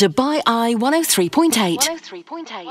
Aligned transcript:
Dubai 0.00 0.40
Eye 0.46 0.74
103.8. 0.78 1.76
103.8. 1.76 2.66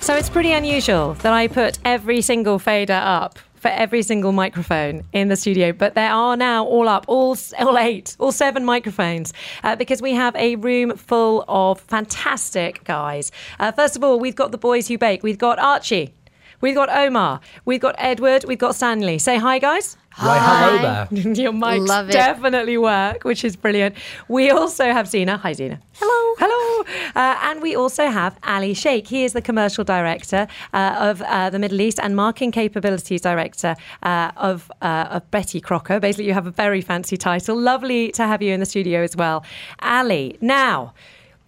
So 0.00 0.16
it's 0.16 0.30
pretty 0.30 0.54
unusual 0.54 1.12
that 1.20 1.34
I 1.34 1.48
put 1.48 1.78
every 1.84 2.22
single 2.22 2.58
fader 2.58 2.94
up 2.94 3.38
for 3.56 3.68
every 3.68 4.00
single 4.00 4.32
microphone 4.32 5.02
in 5.12 5.28
the 5.28 5.36
studio, 5.36 5.72
but 5.72 5.94
there 5.94 6.10
are 6.10 6.34
now 6.34 6.64
all 6.64 6.88
up, 6.88 7.04
all, 7.08 7.36
all 7.58 7.76
eight, 7.76 8.16
all 8.18 8.32
seven 8.32 8.64
microphones, 8.64 9.34
uh, 9.62 9.76
because 9.76 10.00
we 10.00 10.14
have 10.14 10.34
a 10.36 10.56
room 10.56 10.96
full 10.96 11.44
of 11.46 11.78
fantastic 11.78 12.82
guys. 12.84 13.30
Uh, 13.60 13.70
first 13.70 13.96
of 13.96 14.02
all, 14.02 14.18
we've 14.18 14.34
got 14.34 14.50
the 14.50 14.56
boys 14.56 14.88
who 14.88 14.96
bake. 14.96 15.22
We've 15.22 15.36
got 15.36 15.58
Archie. 15.58 16.14
We've 16.62 16.76
got 16.76 16.88
Omar. 16.90 17.40
We've 17.64 17.80
got 17.80 17.96
Edward. 17.98 18.44
We've 18.44 18.58
got 18.58 18.76
Stanley. 18.76 19.18
Say 19.18 19.36
hi, 19.36 19.58
guys. 19.58 19.96
Right, 20.22 20.38
hello 20.40 20.82
there. 20.82 21.32
Your 21.42 21.52
mics 21.52 21.88
Love 21.88 22.08
it. 22.08 22.12
definitely 22.12 22.78
work, 22.78 23.24
which 23.24 23.44
is 23.44 23.56
brilliant. 23.56 23.96
We 24.28 24.50
also 24.50 24.84
have 24.92 25.08
Zena. 25.08 25.38
Hi, 25.38 25.54
Zena. 25.54 25.80
Hello. 25.94 26.36
Hello. 26.38 26.84
Uh, 27.16 27.36
and 27.42 27.60
we 27.62 27.74
also 27.74 28.06
have 28.06 28.38
Ali 28.44 28.74
Sheikh. 28.74 29.08
He 29.08 29.24
is 29.24 29.32
the 29.32 29.42
commercial 29.42 29.82
director 29.82 30.46
uh, 30.72 30.94
of 30.98 31.20
uh, 31.22 31.50
the 31.50 31.58
Middle 31.58 31.80
East 31.80 31.98
and 32.00 32.14
marketing 32.14 32.52
capabilities 32.52 33.20
director 33.22 33.74
uh, 34.04 34.30
of, 34.36 34.70
uh, 34.82 35.08
of 35.10 35.28
Betty 35.32 35.60
Crocker. 35.60 35.98
Basically, 35.98 36.26
you 36.26 36.34
have 36.34 36.46
a 36.46 36.52
very 36.52 36.80
fancy 36.80 37.16
title. 37.16 37.56
Lovely 37.56 38.12
to 38.12 38.24
have 38.26 38.40
you 38.40 38.52
in 38.54 38.60
the 38.60 38.66
studio 38.66 39.02
as 39.02 39.16
well. 39.16 39.44
Ali, 39.80 40.38
now, 40.40 40.94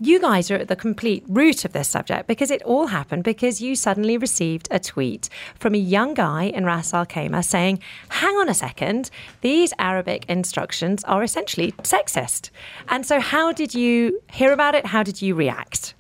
you 0.01 0.21
guys 0.21 0.51
are 0.51 0.57
at 0.57 0.69
the 0.69 0.77
complete 0.77 1.25
root 1.29 1.65
of 1.65 1.73
this 1.73 1.89
subject 1.89 2.27
because 2.27 2.51
it 2.51 2.63
all 2.63 2.89
happened 2.89 3.25
because 3.25 3.61
you 3.61 3.77
suddenly 3.77 4.19
received 4.19 4.67
a 4.71 4.79
tweet 4.79 5.29
from 5.59 5.75
a 5.75 5.79
young 5.79 6.15
guy 6.15 6.45
in 6.45 6.65
Ras 6.65 6.93
Al 6.93 7.07
Khaimah 7.07 7.45
saying, 7.45 7.79
Hang 8.09 8.35
on 8.37 8.49
a 8.49 8.55
second, 8.55 9.11
these 9.41 9.73
Arabic 9.79 10.25
instructions 10.29 11.05
are 11.05 11.23
essentially 11.23 11.73
sexist. 11.83 12.51
And 12.89 13.07
so, 13.07 13.21
how 13.21 13.53
did 13.53 13.75
you 13.75 14.21
hear 14.33 14.53
about 14.53 14.75
it? 14.75 14.87
How 14.87 15.03
did 15.03 15.23
you 15.23 15.35
react? 15.35 15.95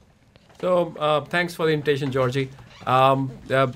So, 0.60 0.94
uh, 0.98 1.20
thanks 1.22 1.54
for 1.54 1.66
the 1.66 1.72
invitation, 1.72 2.10
Georgie. 2.10 2.50
Um, 2.86 3.30
uh, 3.50 3.68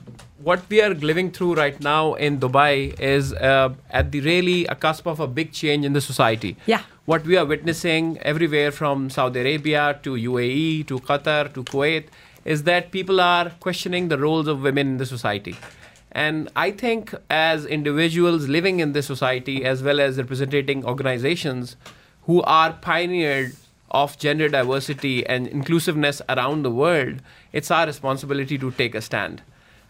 what 0.43 0.63
we 0.69 0.81
are 0.83 0.95
living 0.95 1.31
through 1.31 1.55
right 1.55 1.79
now 1.81 2.15
in 2.15 2.39
Dubai 2.39 2.99
is 3.01 3.33
uh, 3.33 3.75
at 3.91 4.13
the 4.13 4.21
really 4.21 4.67
a 4.67 4.75
cusp 4.75 5.07
of 5.07 5.21
a 5.21 5.27
big 5.27 5.53
change 5.53 5.85
in 5.85 5.93
the 5.93 6.01
society. 6.01 6.57
Yeah. 6.67 6.83
What 7.09 7.25
we 7.25 7.39
are 7.39 7.47
witnessing 7.47 8.19
everywhere 8.19 8.71
from 8.71 9.09
Saudi 9.09 9.41
Arabia 9.41 9.99
to 10.03 10.11
UAE 10.11 10.87
to 10.89 10.99
Qatar 10.99 11.51
to 11.55 11.65
Kuwait 11.65 12.09
is 12.45 12.65
that 12.65 12.91
people 12.91 13.19
are 13.19 13.49
questioning 13.61 14.09
the 14.09 14.19
roles 14.19 14.47
of 14.47 14.61
women 14.61 14.89
in 14.89 14.97
the 14.99 15.07
society. 15.07 15.57
And 16.13 16.51
I 16.55 16.71
think 16.71 17.15
as 17.31 17.65
individuals 17.65 18.47
living 18.47 18.81
in 18.81 18.93
this 18.93 19.07
society, 19.07 19.65
as 19.65 19.83
well 19.83 20.01
as 20.01 20.19
representing 20.19 20.85
organizations 20.85 21.77
who 22.25 22.43
are 22.43 22.75
pioneered 22.75 23.57
of 23.91 24.19
gender 24.19 24.51
diversity 24.51 25.27
and 25.27 25.47
inclusiveness 25.47 26.21
around 26.29 26.63
the 26.63 26.71
world, 26.71 27.23
it's 27.55 27.71
our 27.71 27.87
responsibility 27.87 28.59
to 28.59 28.71
take 28.73 28.95
a 28.95 29.01
stand. 29.01 29.41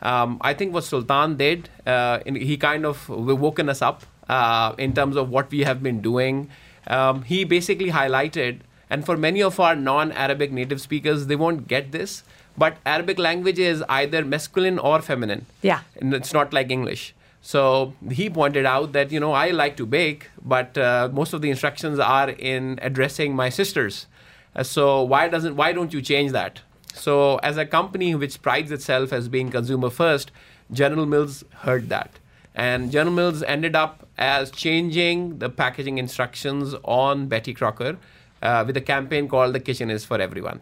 Um, 0.03 0.39
I 0.41 0.55
think 0.55 0.73
what 0.73 0.85
Sultan 0.85 1.37
did, 1.37 1.69
uh, 1.85 2.21
he 2.25 2.57
kind 2.57 2.87
of 2.87 3.09
woken 3.09 3.69
us 3.69 3.83
up 3.83 4.05
uh, 4.29 4.77
in 4.79 4.93
terms 4.95 5.17
of 5.17 5.31
what 5.31 5.51
we 5.51 5.65
have 5.65 5.83
been 5.83 6.01
doing. 6.01 6.49
Um, 6.87 7.23
he 7.23 7.45
basically 7.45 7.91
highlighted, 7.91 8.61
and 8.89 9.05
for 9.05 9.17
many 9.17 9.43
of 9.43 9.61
our 9.61 9.77
non 9.77 10.13
Arabic 10.13 10.53
native 10.53 10.81
speakers, 10.81 11.27
they 11.27 11.37
won't 11.37 11.69
get 11.69 11.93
this, 11.93 12.23
but 12.57 12.77
Arabic 12.85 13.19
language 13.19 13.59
is 13.59 13.85
either 13.89 14.25
masculine 14.25 14.79
or 14.79 15.01
feminine. 15.01 15.47
Yeah. 15.63 15.81
And 16.01 16.15
it's 16.15 16.33
not 16.33 16.53
like 16.53 16.71
English. 16.71 17.15
So 17.41 17.95
he 18.11 18.29
pointed 18.29 18.67
out 18.67 18.93
that, 18.93 19.13
you 19.13 19.21
know, 19.21 19.33
I 19.33 19.51
like 19.51 19.77
to 19.77 19.87
bake, 19.87 20.29
but 20.45 20.77
uh, 20.77 21.09
most 21.13 21.33
of 21.33 21.41
the 21.41 21.51
instructions 21.51 21.99
are 21.99 22.31
in 22.31 22.79
addressing 22.83 23.35
my 23.35 23.49
sisters. 23.49 24.07
Uh, 24.57 24.65
so 24.65 25.03
why 25.03 25.29
doesn't 25.29 25.57
why 25.57 25.73
don't 25.73 25.93
you 25.93 26.03
change 26.03 26.33
that? 26.33 26.61
So 26.95 27.37
as 27.37 27.57
a 27.57 27.65
company 27.65 28.15
which 28.15 28.43
prides 28.43 28.73
itself 28.73 29.13
as 29.13 29.29
being 29.29 29.51
consumer 29.51 29.89
first, 29.89 30.33
General 30.73 31.07
Mills 31.07 31.45
heard 31.61 31.89
that. 31.91 32.11
And 32.59 32.91
General 32.91 33.15
Mills 33.15 33.45
ended 33.45 33.77
up 33.77 34.09
as 34.19 34.51
changing 34.51 35.39
the 35.39 35.49
packaging 35.49 35.99
instructions 35.99 36.75
on 36.83 37.29
Betty 37.29 37.55
Crocker 37.55 37.99
uh, 38.43 38.65
with 38.67 38.77
a 38.77 38.81
campaign 38.81 39.29
called 39.29 39.55
The 39.55 39.61
Kitchen 39.61 39.91
is 39.91 40.05
for 40.05 40.21
Everyone. 40.21 40.61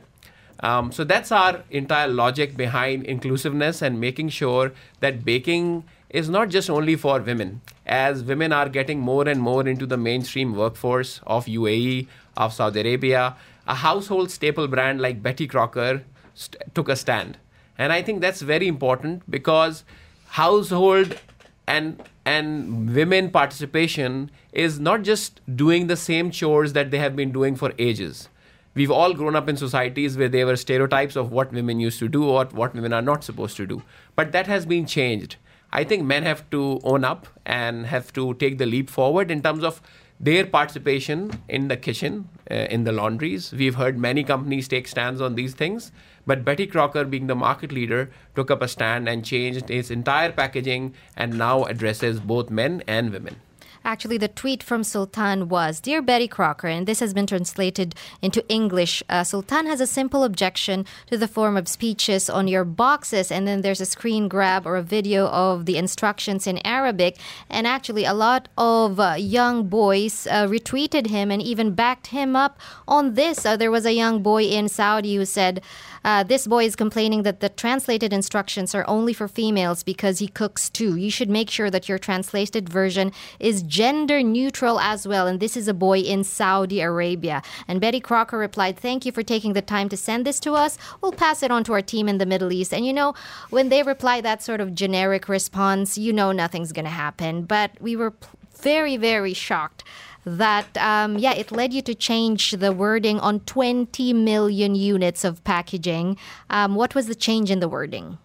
Um, 0.60 0.92
so 0.92 1.04
that's 1.04 1.32
our 1.32 1.64
entire 1.70 2.08
logic 2.08 2.54
behind 2.54 3.04
inclusiveness 3.04 3.80
and 3.80 3.98
making 3.98 4.28
sure 4.28 4.72
that 5.00 5.24
baking 5.24 5.84
is 6.10 6.28
not 6.28 6.50
just 6.50 6.68
only 6.68 6.96
for 6.96 7.18
women. 7.20 7.62
As 7.86 8.22
women 8.22 8.52
are 8.52 8.68
getting 8.68 9.00
more 9.00 9.26
and 9.26 9.40
more 9.40 9.66
into 9.66 9.86
the 9.86 9.96
mainstream 9.96 10.54
workforce 10.54 11.22
of 11.26 11.46
UAE, 11.46 12.08
of 12.36 12.52
Saudi 12.52 12.80
Arabia, 12.80 13.36
a 13.66 13.74
household 13.74 14.30
staple 14.30 14.68
brand 14.68 15.00
like 15.00 15.22
Betty 15.22 15.46
Crocker 15.46 16.02
st- 16.34 16.62
took 16.74 16.90
a 16.90 16.96
stand. 16.96 17.38
And 17.78 17.90
I 17.90 18.02
think 18.02 18.20
that's 18.20 18.42
very 18.42 18.68
important 18.68 19.30
because 19.30 19.84
household 20.28 21.18
and 21.66 22.02
and 22.24 22.94
women 22.94 23.30
participation 23.30 24.30
is 24.52 24.78
not 24.80 25.02
just 25.02 25.40
doing 25.56 25.86
the 25.86 25.96
same 25.96 26.30
chores 26.30 26.72
that 26.72 26.90
they 26.90 26.98
have 26.98 27.16
been 27.16 27.32
doing 27.32 27.56
for 27.56 27.72
ages. 27.78 28.28
We've 28.74 28.90
all 28.90 29.14
grown 29.14 29.34
up 29.34 29.48
in 29.48 29.56
societies 29.56 30.18
where 30.18 30.28
there 30.28 30.46
were 30.46 30.56
stereotypes 30.56 31.16
of 31.16 31.32
what 31.32 31.52
women 31.52 31.80
used 31.80 31.98
to 32.00 32.08
do 32.08 32.28
or 32.28 32.44
what 32.46 32.74
women 32.74 32.92
are 32.92 33.02
not 33.02 33.24
supposed 33.24 33.56
to 33.56 33.66
do. 33.66 33.82
But 34.14 34.32
that 34.32 34.46
has 34.48 34.66
been 34.66 34.86
changed. 34.86 35.36
I 35.72 35.84
think 35.84 36.04
men 36.04 36.24
have 36.24 36.48
to 36.50 36.80
own 36.84 37.04
up 37.04 37.26
and 37.46 37.86
have 37.86 38.12
to 38.14 38.34
take 38.34 38.58
the 38.58 38.66
leap 38.66 38.90
forward 38.90 39.30
in 39.30 39.42
terms 39.42 39.64
of 39.64 39.80
their 40.20 40.46
participation 40.46 41.30
in 41.48 41.68
the 41.68 41.76
kitchen 41.76 42.28
uh, 42.50 42.54
in 42.54 42.84
the 42.84 42.92
laundries. 42.92 43.52
We've 43.52 43.74
heard 43.74 43.98
many 43.98 44.24
companies 44.24 44.68
take 44.68 44.88
stands 44.88 45.20
on 45.20 45.34
these 45.34 45.54
things 45.54 45.92
but 46.26 46.44
Betty 46.44 46.66
Crocker, 46.66 47.04
being 47.04 47.28
the 47.28 47.34
market 47.36 47.72
leader, 47.72 48.10
took 48.34 48.50
up 48.50 48.60
a 48.60 48.68
stand 48.68 49.08
and 49.08 49.24
changed 49.24 49.70
its 49.70 49.90
entire 49.90 50.32
packaging 50.32 50.94
and 51.16 51.38
now 51.38 51.64
addresses 51.64 52.20
both 52.20 52.50
men 52.50 52.82
and 52.86 53.12
women. 53.12 53.36
Actually, 53.86 54.18
the 54.18 54.26
tweet 54.26 54.64
from 54.64 54.82
Sultan 54.82 55.48
was 55.48 55.78
Dear 55.78 56.02
Betty 56.02 56.26
Crocker, 56.26 56.66
and 56.66 56.88
this 56.88 56.98
has 56.98 57.14
been 57.14 57.28
translated 57.28 57.94
into 58.20 58.44
English. 58.48 59.00
Uh, 59.08 59.22
Sultan 59.22 59.66
has 59.66 59.80
a 59.80 59.86
simple 59.86 60.24
objection 60.24 60.84
to 61.08 61.16
the 61.16 61.28
form 61.28 61.56
of 61.56 61.68
speeches 61.68 62.28
on 62.28 62.48
your 62.48 62.64
boxes, 62.64 63.30
and 63.30 63.46
then 63.46 63.60
there's 63.60 63.80
a 63.80 63.86
screen 63.86 64.26
grab 64.26 64.66
or 64.66 64.74
a 64.74 64.82
video 64.82 65.28
of 65.28 65.66
the 65.66 65.76
instructions 65.76 66.48
in 66.48 66.58
Arabic. 66.66 67.16
And 67.48 67.64
actually, 67.64 68.04
a 68.04 68.12
lot 68.12 68.48
of 68.58 68.98
uh, 68.98 69.14
young 69.18 69.68
boys 69.68 70.26
uh, 70.26 70.48
retweeted 70.48 71.06
him 71.06 71.30
and 71.30 71.40
even 71.40 71.70
backed 71.70 72.08
him 72.08 72.34
up 72.34 72.58
on 72.88 73.14
this. 73.14 73.46
Uh, 73.46 73.56
there 73.56 73.70
was 73.70 73.86
a 73.86 73.94
young 73.94 74.20
boy 74.20 74.42
in 74.46 74.68
Saudi 74.68 75.14
who 75.14 75.24
said, 75.24 75.62
uh, 76.06 76.22
this 76.22 76.46
boy 76.46 76.64
is 76.64 76.76
complaining 76.76 77.24
that 77.24 77.40
the 77.40 77.48
translated 77.48 78.12
instructions 78.12 78.76
are 78.76 78.84
only 78.86 79.12
for 79.12 79.26
females 79.26 79.82
because 79.82 80.20
he 80.20 80.28
cooks 80.28 80.70
too. 80.70 80.94
You 80.94 81.10
should 81.10 81.28
make 81.28 81.50
sure 81.50 81.68
that 81.68 81.88
your 81.88 81.98
translated 81.98 82.68
version 82.68 83.10
is 83.40 83.64
gender 83.76 84.22
neutral 84.22 84.80
as 84.80 85.06
well. 85.06 85.26
And 85.26 85.38
this 85.38 85.54
is 85.54 85.68
a 85.68 85.74
boy 85.74 85.98
in 85.98 86.24
Saudi 86.24 86.80
Arabia. 86.80 87.42
And 87.68 87.78
Betty 87.78 88.00
Crocker 88.00 88.38
replied, 88.38 88.78
Thank 88.78 89.04
you 89.04 89.12
for 89.12 89.22
taking 89.22 89.52
the 89.52 89.60
time 89.60 89.90
to 89.90 89.98
send 89.98 90.24
this 90.24 90.40
to 90.40 90.54
us. 90.54 90.78
We'll 91.02 91.12
pass 91.12 91.42
it 91.42 91.50
on 91.50 91.62
to 91.64 91.74
our 91.74 91.82
team 91.82 92.08
in 92.08 92.16
the 92.16 92.24
Middle 92.24 92.52
East. 92.52 92.72
And 92.72 92.86
you 92.86 92.94
know, 92.94 93.12
when 93.50 93.68
they 93.68 93.82
reply 93.82 94.22
that 94.22 94.42
sort 94.42 94.62
of 94.62 94.74
generic 94.74 95.28
response, 95.28 95.98
you 95.98 96.10
know 96.10 96.32
nothing's 96.32 96.72
going 96.72 96.86
to 96.86 97.00
happen. 97.06 97.44
But 97.44 97.70
we 97.78 97.96
were 97.96 98.14
very, 98.54 98.96
very 98.96 99.34
shocked 99.34 99.84
that 100.24 100.68
um, 100.78 101.18
yeah 101.18 101.34
it 101.34 101.52
led 101.52 101.72
you 101.72 101.80
to 101.80 101.94
change 101.94 102.50
the 102.50 102.72
wording 102.72 103.20
on 103.20 103.38
20 103.40 104.12
million 104.12 104.74
units 104.74 105.22
of 105.22 105.44
packaging 105.44 106.16
um, 106.50 106.74
what 106.74 106.96
was 106.96 107.06
the 107.06 107.14
change 107.14 107.48
in 107.48 107.60
the 107.60 107.68
wording 107.68 108.18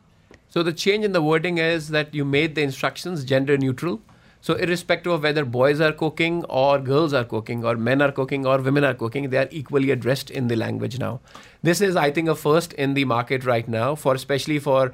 So 0.54 0.64
the 0.64 0.74
change 0.74 1.06
in 1.08 1.14
the 1.18 1.22
wording 1.22 1.60
is 1.60 1.90
that 1.96 2.08
you 2.18 2.26
made 2.26 2.56
the 2.56 2.64
instructions 2.70 3.24
gender 3.24 3.56
neutral. 3.58 4.02
So 4.42 4.56
irrespective 4.56 5.12
of 5.12 5.24
whether 5.24 5.46
boys 5.46 5.80
are 5.80 5.92
cooking 5.92 6.44
or 6.46 6.80
girls 6.80 7.14
are 7.14 7.24
cooking 7.24 7.64
or 7.64 7.76
men 7.76 8.02
are 8.02 8.12
cooking 8.12 8.46
or 8.46 8.58
women 8.58 8.84
are 8.84 8.96
cooking, 8.96 9.30
they 9.30 9.38
are 9.38 9.48
equally 9.52 9.92
addressed 9.92 10.32
in 10.32 10.48
the 10.48 10.56
language 10.56 10.98
now. 10.98 11.20
This 11.62 11.80
is, 11.80 11.96
I 11.96 12.10
think, 12.10 12.28
a 12.28 12.34
first 12.34 12.74
in 12.74 12.96
the 12.96 13.06
market 13.06 13.46
right 13.46 13.68
now 13.68 13.94
for 13.94 14.16
especially 14.16 14.58
for 14.58 14.94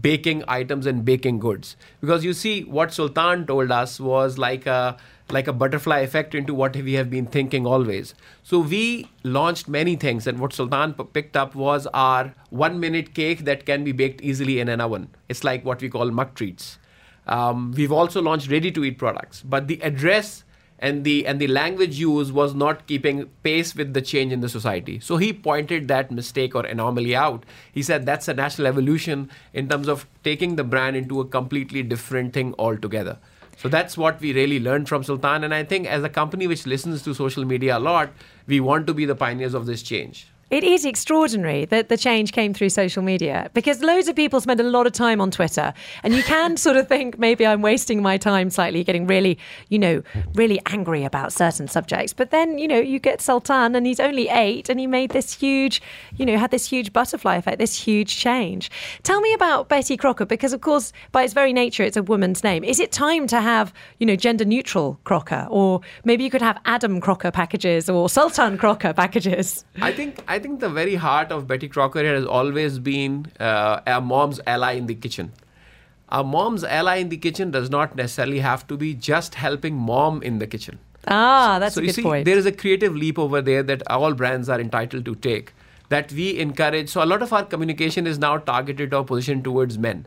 baking 0.00 0.42
items 0.48 0.84
and 0.86 1.04
baking 1.04 1.38
goods. 1.38 1.76
Because 2.00 2.24
you 2.24 2.32
see, 2.32 2.64
what 2.64 2.92
Sultan 2.92 3.46
told 3.46 3.70
us 3.70 4.00
was 4.00 4.36
like 4.36 4.66
a 4.66 4.96
like 5.30 5.46
a 5.46 5.52
butterfly 5.52 5.98
effect 5.98 6.34
into 6.34 6.54
what 6.54 6.74
we 6.74 6.94
have 6.94 7.10
been 7.10 7.26
thinking 7.26 7.66
always. 7.66 8.14
So 8.42 8.60
we 8.60 9.08
launched 9.22 9.68
many 9.68 9.94
things, 9.94 10.26
and 10.26 10.38
what 10.38 10.54
Sultan 10.54 10.94
p- 10.94 11.04
picked 11.04 11.36
up 11.36 11.54
was 11.54 11.86
our 11.88 12.34
one 12.48 12.80
minute 12.80 13.14
cake 13.14 13.44
that 13.44 13.66
can 13.66 13.84
be 13.84 13.92
baked 13.92 14.22
easily 14.22 14.58
in 14.58 14.68
an 14.70 14.80
oven. 14.80 15.10
It's 15.28 15.44
like 15.44 15.64
what 15.66 15.82
we 15.82 15.90
call 15.90 16.10
mug 16.10 16.34
treats. 16.34 16.77
Um, 17.28 17.72
we've 17.76 17.92
also 17.92 18.22
launched 18.22 18.50
ready 18.50 18.72
to 18.72 18.84
eat 18.84 18.98
products, 18.98 19.42
but 19.42 19.68
the 19.68 19.80
address 19.82 20.44
and 20.78 21.04
the 21.04 21.26
and 21.26 21.40
the 21.40 21.48
language 21.48 21.98
used 21.98 22.32
was 22.32 22.54
not 22.54 22.86
keeping 22.86 23.26
pace 23.42 23.74
with 23.74 23.94
the 23.94 24.00
change 24.00 24.32
in 24.32 24.40
the 24.40 24.48
society. 24.48 25.00
So 25.00 25.16
he 25.16 25.32
pointed 25.32 25.88
that 25.88 26.10
mistake 26.10 26.54
or 26.54 26.64
anomaly 26.64 27.14
out. 27.16 27.44
He 27.72 27.82
said 27.82 28.06
that's 28.06 28.28
a 28.28 28.34
natural 28.34 28.68
evolution 28.68 29.30
in 29.52 29.68
terms 29.68 29.88
of 29.88 30.06
taking 30.22 30.56
the 30.56 30.64
brand 30.64 30.96
into 30.96 31.20
a 31.20 31.24
completely 31.24 31.82
different 31.82 32.32
thing 32.32 32.54
altogether. 32.58 33.18
So 33.56 33.68
that's 33.68 33.98
what 33.98 34.20
we 34.20 34.32
really 34.32 34.60
learned 34.60 34.88
from 34.88 35.02
Sultan. 35.02 35.42
And 35.42 35.52
I 35.52 35.64
think 35.64 35.88
as 35.88 36.04
a 36.04 36.08
company 36.08 36.46
which 36.46 36.64
listens 36.64 37.02
to 37.02 37.12
social 37.12 37.44
media 37.44 37.76
a 37.76 37.80
lot, 37.80 38.10
we 38.46 38.60
want 38.60 38.86
to 38.86 38.94
be 38.94 39.04
the 39.04 39.16
pioneers 39.16 39.52
of 39.52 39.66
this 39.66 39.82
change. 39.82 40.28
It 40.50 40.64
is 40.64 40.86
extraordinary 40.86 41.66
that 41.66 41.90
the 41.90 41.98
change 41.98 42.32
came 42.32 42.54
through 42.54 42.70
social 42.70 43.02
media 43.02 43.50
because 43.52 43.82
loads 43.82 44.08
of 44.08 44.16
people 44.16 44.40
spend 44.40 44.60
a 44.60 44.62
lot 44.62 44.86
of 44.86 44.94
time 44.94 45.20
on 45.20 45.30
Twitter. 45.30 45.74
And 46.02 46.14
you 46.14 46.22
can 46.22 46.56
sort 46.66 46.78
of 46.78 46.88
think 46.88 47.18
maybe 47.18 47.46
I'm 47.46 47.60
wasting 47.60 48.00
my 48.00 48.16
time 48.16 48.48
slightly, 48.48 48.82
getting 48.82 49.06
really, 49.06 49.38
you 49.68 49.78
know, 49.78 50.02
really 50.32 50.58
angry 50.64 51.04
about 51.04 51.34
certain 51.34 51.68
subjects. 51.68 52.14
But 52.14 52.30
then, 52.30 52.56
you 52.56 52.66
know, 52.66 52.78
you 52.78 52.98
get 52.98 53.20
Sultan 53.20 53.74
and 53.74 53.86
he's 53.86 54.00
only 54.00 54.30
eight 54.30 54.70
and 54.70 54.80
he 54.80 54.86
made 54.86 55.10
this 55.10 55.34
huge, 55.34 55.82
you 56.16 56.24
know, 56.24 56.38
had 56.38 56.50
this 56.50 56.66
huge 56.66 56.94
butterfly 56.94 57.36
effect, 57.36 57.58
this 57.58 57.78
huge 57.78 58.16
change. 58.16 58.70
Tell 59.02 59.20
me 59.20 59.34
about 59.34 59.68
Betty 59.68 59.98
Crocker 59.98 60.24
because, 60.24 60.54
of 60.54 60.62
course, 60.62 60.94
by 61.12 61.24
its 61.24 61.34
very 61.34 61.52
nature, 61.52 61.82
it's 61.82 61.98
a 61.98 62.02
woman's 62.02 62.42
name. 62.42 62.64
Is 62.64 62.80
it 62.80 62.90
time 62.90 63.26
to 63.26 63.42
have, 63.42 63.74
you 63.98 64.06
know, 64.06 64.16
gender 64.16 64.46
neutral 64.46 64.98
Crocker? 65.04 65.46
Or 65.50 65.82
maybe 66.04 66.24
you 66.24 66.30
could 66.30 66.40
have 66.40 66.58
Adam 66.64 67.02
Crocker 67.02 67.30
packages 67.30 67.90
or 67.90 68.08
Sultan 68.08 68.56
Crocker 68.56 68.94
packages? 68.94 69.66
I 69.82 69.92
think 69.92 70.24
I 70.26 70.37
think 70.38 70.60
the 70.60 70.68
very 70.68 70.96
heart 70.96 71.32
of 71.32 71.46
Betty 71.46 71.68
Crocker 71.68 72.04
has 72.04 72.24
always 72.24 72.78
been 72.78 73.26
uh, 73.40 73.80
a 73.86 74.00
mom's 74.00 74.40
ally 74.46 74.72
in 74.72 74.86
the 74.86 74.94
kitchen. 74.94 75.32
A 76.08 76.24
mom's 76.24 76.64
ally 76.64 76.96
in 76.96 77.08
the 77.10 77.16
kitchen 77.16 77.50
does 77.50 77.68
not 77.70 77.94
necessarily 77.94 78.38
have 78.38 78.66
to 78.68 78.76
be 78.76 78.94
just 78.94 79.34
helping 79.34 79.74
mom 79.74 80.22
in 80.22 80.38
the 80.38 80.46
kitchen. 80.46 80.78
Ah, 81.06 81.58
that's 81.58 81.74
so 81.74 81.80
a 81.80 81.84
good 81.84 81.94
see, 81.94 82.02
point. 82.02 82.24
there 82.24 82.36
is 82.36 82.46
a 82.46 82.52
creative 82.52 82.94
leap 82.94 83.18
over 83.18 83.40
there 83.40 83.62
that 83.62 83.82
all 83.90 84.14
brands 84.14 84.48
are 84.48 84.60
entitled 84.60 85.04
to 85.04 85.14
take. 85.14 85.52
That 85.90 86.12
we 86.12 86.38
encourage. 86.38 86.90
So 86.90 87.02
a 87.02 87.06
lot 87.06 87.22
of 87.22 87.32
our 87.32 87.44
communication 87.44 88.06
is 88.06 88.18
now 88.18 88.36
targeted 88.38 88.92
or 88.92 89.04
positioned 89.04 89.44
towards 89.44 89.78
men, 89.78 90.06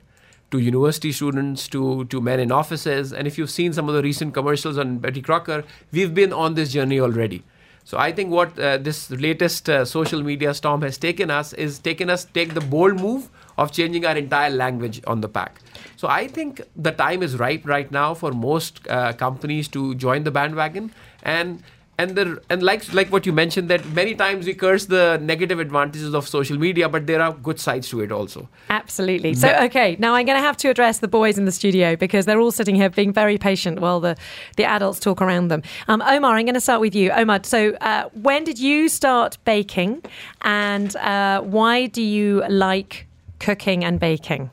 to 0.51 0.59
university 0.59 1.11
students, 1.11 1.67
to 1.69 2.05
to 2.05 2.21
men 2.21 2.39
in 2.39 2.51
offices. 2.51 3.13
And 3.13 3.27
if 3.27 3.37
you've 3.37 3.49
seen 3.49 3.73
some 3.73 3.89
of 3.89 3.95
the 3.95 4.03
recent 4.03 4.35
commercials 4.35 4.77
on 4.77 4.99
Betty 4.99 5.21
Crocker, 5.21 5.63
we've 5.91 6.13
been 6.13 6.33
on 6.33 6.53
this 6.53 6.71
journey 6.71 6.99
already. 6.99 7.43
So 7.83 7.97
I 7.97 8.11
think 8.11 8.31
what 8.31 8.57
uh, 8.59 8.77
this 8.77 9.09
latest 9.11 9.69
uh, 9.69 9.85
social 9.85 10.21
media 10.23 10.53
storm 10.53 10.81
has 10.81 10.97
taken 10.97 11.29
us 11.29 11.53
is 11.53 11.79
taken 11.79 12.09
us 12.09 12.25
take 12.25 12.53
the 12.53 12.61
bold 12.61 12.99
move 12.99 13.29
of 13.57 13.71
changing 13.71 14.05
our 14.05 14.15
entire 14.15 14.49
language 14.49 15.01
on 15.07 15.21
the 15.21 15.27
pack. 15.27 15.59
So 15.97 16.07
I 16.07 16.27
think 16.27 16.61
the 16.75 16.91
time 16.91 17.21
is 17.21 17.37
ripe 17.37 17.65
right 17.65 17.91
now 17.91 18.13
for 18.13 18.31
most 18.31 18.87
uh, 18.87 19.13
companies 19.13 19.67
to 19.69 19.95
join 19.95 20.23
the 20.23 20.31
bandwagon 20.31 20.93
and 21.23 21.61
and 22.01 22.15
the 22.15 22.41
and 22.49 22.63
like 22.63 22.91
like 22.93 23.11
what 23.11 23.25
you 23.25 23.33
mentioned 23.33 23.69
that 23.69 23.85
many 24.01 24.15
times 24.15 24.45
we 24.45 24.53
curse 24.53 24.85
the 24.85 25.19
negative 25.21 25.59
advantages 25.59 26.13
of 26.13 26.27
social 26.27 26.57
media, 26.57 26.89
but 26.89 27.05
there 27.07 27.21
are 27.21 27.33
good 27.33 27.59
sides 27.59 27.89
to 27.89 28.01
it 28.01 28.11
also. 28.11 28.49
Absolutely. 28.69 29.33
So, 29.35 29.49
okay, 29.65 29.95
now 29.99 30.13
I'm 30.15 30.25
going 30.25 30.37
to 30.37 30.41
have 30.41 30.57
to 30.57 30.69
address 30.69 30.99
the 30.99 31.07
boys 31.07 31.37
in 31.37 31.45
the 31.45 31.51
studio 31.51 31.95
because 31.95 32.25
they're 32.25 32.39
all 32.39 32.51
sitting 32.51 32.75
here 32.75 32.89
being 32.89 33.13
very 33.13 33.37
patient 33.37 33.79
while 33.79 33.99
the, 33.99 34.15
the 34.57 34.65
adults 34.65 34.99
talk 34.99 35.21
around 35.21 35.49
them. 35.49 35.61
Um, 35.87 36.01
Omar, 36.01 36.35
I'm 36.35 36.45
going 36.45 36.55
to 36.55 36.61
start 36.61 36.81
with 36.81 36.95
you. 36.95 37.11
Omar, 37.11 37.41
so 37.43 37.73
uh, 37.81 38.09
when 38.13 38.43
did 38.43 38.59
you 38.59 38.89
start 38.89 39.37
baking 39.45 40.03
and 40.41 40.95
uh, 40.97 41.41
why 41.41 41.85
do 41.87 42.01
you 42.01 42.43
like 42.49 43.07
cooking 43.39 43.83
and 43.83 43.99
baking? 43.99 44.49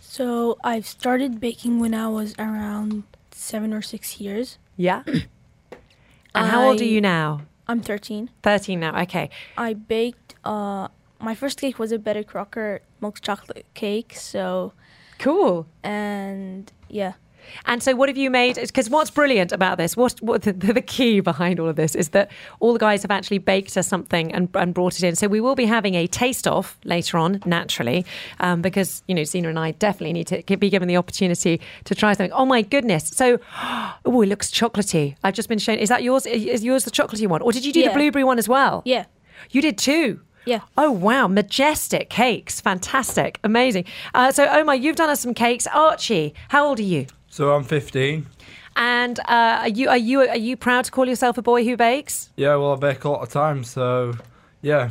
So 0.00 0.58
I've 0.62 0.86
started 0.86 1.40
baking 1.40 1.80
when 1.80 1.94
I 1.94 2.08
was 2.08 2.34
around 2.38 3.02
seven 3.32 3.72
or 3.74 3.82
six 3.82 4.20
years. 4.20 4.58
Yeah. 4.76 5.02
And 6.34 6.46
how 6.48 6.68
old 6.68 6.80
are 6.80 6.84
I- 6.84 6.86
you 6.86 7.00
now? 7.00 7.42
I'm 7.66 7.80
13. 7.80 8.28
13 8.42 8.80
now. 8.80 9.00
Okay. 9.02 9.30
I 9.56 9.72
baked. 9.74 10.34
Uh, 10.44 10.88
my 11.18 11.34
first 11.34 11.58
cake 11.60 11.78
was 11.78 11.92
a 11.92 11.98
Betty 11.98 12.22
Crocker 12.24 12.80
milk 13.00 13.20
chocolate 13.22 13.64
cake. 13.74 14.12
So 14.14 14.72
Cool. 15.18 15.66
and 15.82 16.70
yeah, 16.88 17.14
And 17.66 17.82
so, 17.82 17.94
what 17.94 18.08
have 18.08 18.16
you 18.16 18.30
made? 18.30 18.56
Because 18.56 18.90
what's 18.90 19.10
brilliant 19.10 19.52
about 19.52 19.78
this, 19.78 19.96
what, 19.96 20.20
what 20.20 20.42
the, 20.42 20.52
the 20.52 20.80
key 20.82 21.20
behind 21.20 21.60
all 21.60 21.68
of 21.68 21.76
this 21.76 21.94
is 21.94 22.10
that 22.10 22.30
all 22.60 22.72
the 22.72 22.78
guys 22.78 23.02
have 23.02 23.10
actually 23.10 23.38
baked 23.38 23.76
us 23.76 23.86
something 23.88 24.32
and, 24.32 24.48
and 24.54 24.74
brought 24.74 24.96
it 24.96 25.02
in. 25.02 25.16
So, 25.16 25.28
we 25.28 25.40
will 25.40 25.54
be 25.54 25.66
having 25.66 25.94
a 25.94 26.06
taste 26.06 26.46
off 26.46 26.78
later 26.84 27.18
on, 27.18 27.40
naturally, 27.44 28.04
um, 28.40 28.62
because, 28.62 29.02
you 29.06 29.14
know, 29.14 29.24
Zena 29.24 29.48
and 29.48 29.58
I 29.58 29.72
definitely 29.72 30.12
need 30.12 30.26
to 30.28 30.56
be 30.56 30.70
given 30.70 30.88
the 30.88 30.96
opportunity 30.96 31.60
to 31.84 31.94
try 31.94 32.12
something. 32.12 32.32
Oh, 32.32 32.46
my 32.46 32.62
goodness. 32.62 33.08
So, 33.08 33.38
oh, 34.04 34.22
it 34.22 34.26
looks 34.28 34.50
chocolatey. 34.50 35.16
I've 35.22 35.34
just 35.34 35.48
been 35.48 35.58
shown. 35.58 35.78
Is 35.78 35.88
that 35.88 36.02
yours? 36.02 36.26
Is 36.26 36.64
yours 36.64 36.84
the 36.84 36.90
chocolatey 36.90 37.26
one? 37.26 37.42
Or 37.42 37.52
did 37.52 37.64
you 37.64 37.72
do 37.72 37.82
the 37.84 37.90
blueberry 37.90 38.24
one 38.24 38.38
as 38.38 38.48
well? 38.48 38.82
yeah, 38.84 39.04
You 39.50 39.60
did 39.62 39.78
too. 39.78 40.20
yeah. 40.46 40.60
Oh 40.76 40.90
wow, 40.90 41.26
majestic 41.26 42.10
cakes, 42.10 42.60
fantastic, 42.60 43.38
amazing. 43.44 43.84
Uh, 44.12 44.30
so 44.30 44.46
Omar, 44.46 44.74
you've 44.74 44.96
done 44.96 45.08
us 45.10 45.20
some 45.20 45.34
cakes. 45.34 45.66
Archie, 45.68 46.34
how 46.48 46.66
old 46.66 46.78
are 46.78 46.82
you? 46.82 47.06
So 47.34 47.52
I'm 47.52 47.64
15. 47.64 48.26
And 48.76 49.18
uh, 49.18 49.24
are 49.62 49.68
you 49.68 49.88
are 49.88 49.96
you 49.96 50.20
are 50.20 50.36
you 50.36 50.56
proud 50.56 50.84
to 50.84 50.92
call 50.92 51.08
yourself 51.08 51.36
a 51.36 51.42
boy 51.42 51.64
who 51.64 51.76
bakes? 51.76 52.30
Yeah, 52.36 52.54
well, 52.54 52.74
I 52.74 52.76
bake 52.76 53.02
a 53.02 53.08
lot 53.08 53.22
of 53.22 53.28
times, 53.28 53.68
so 53.70 54.14
yeah. 54.62 54.90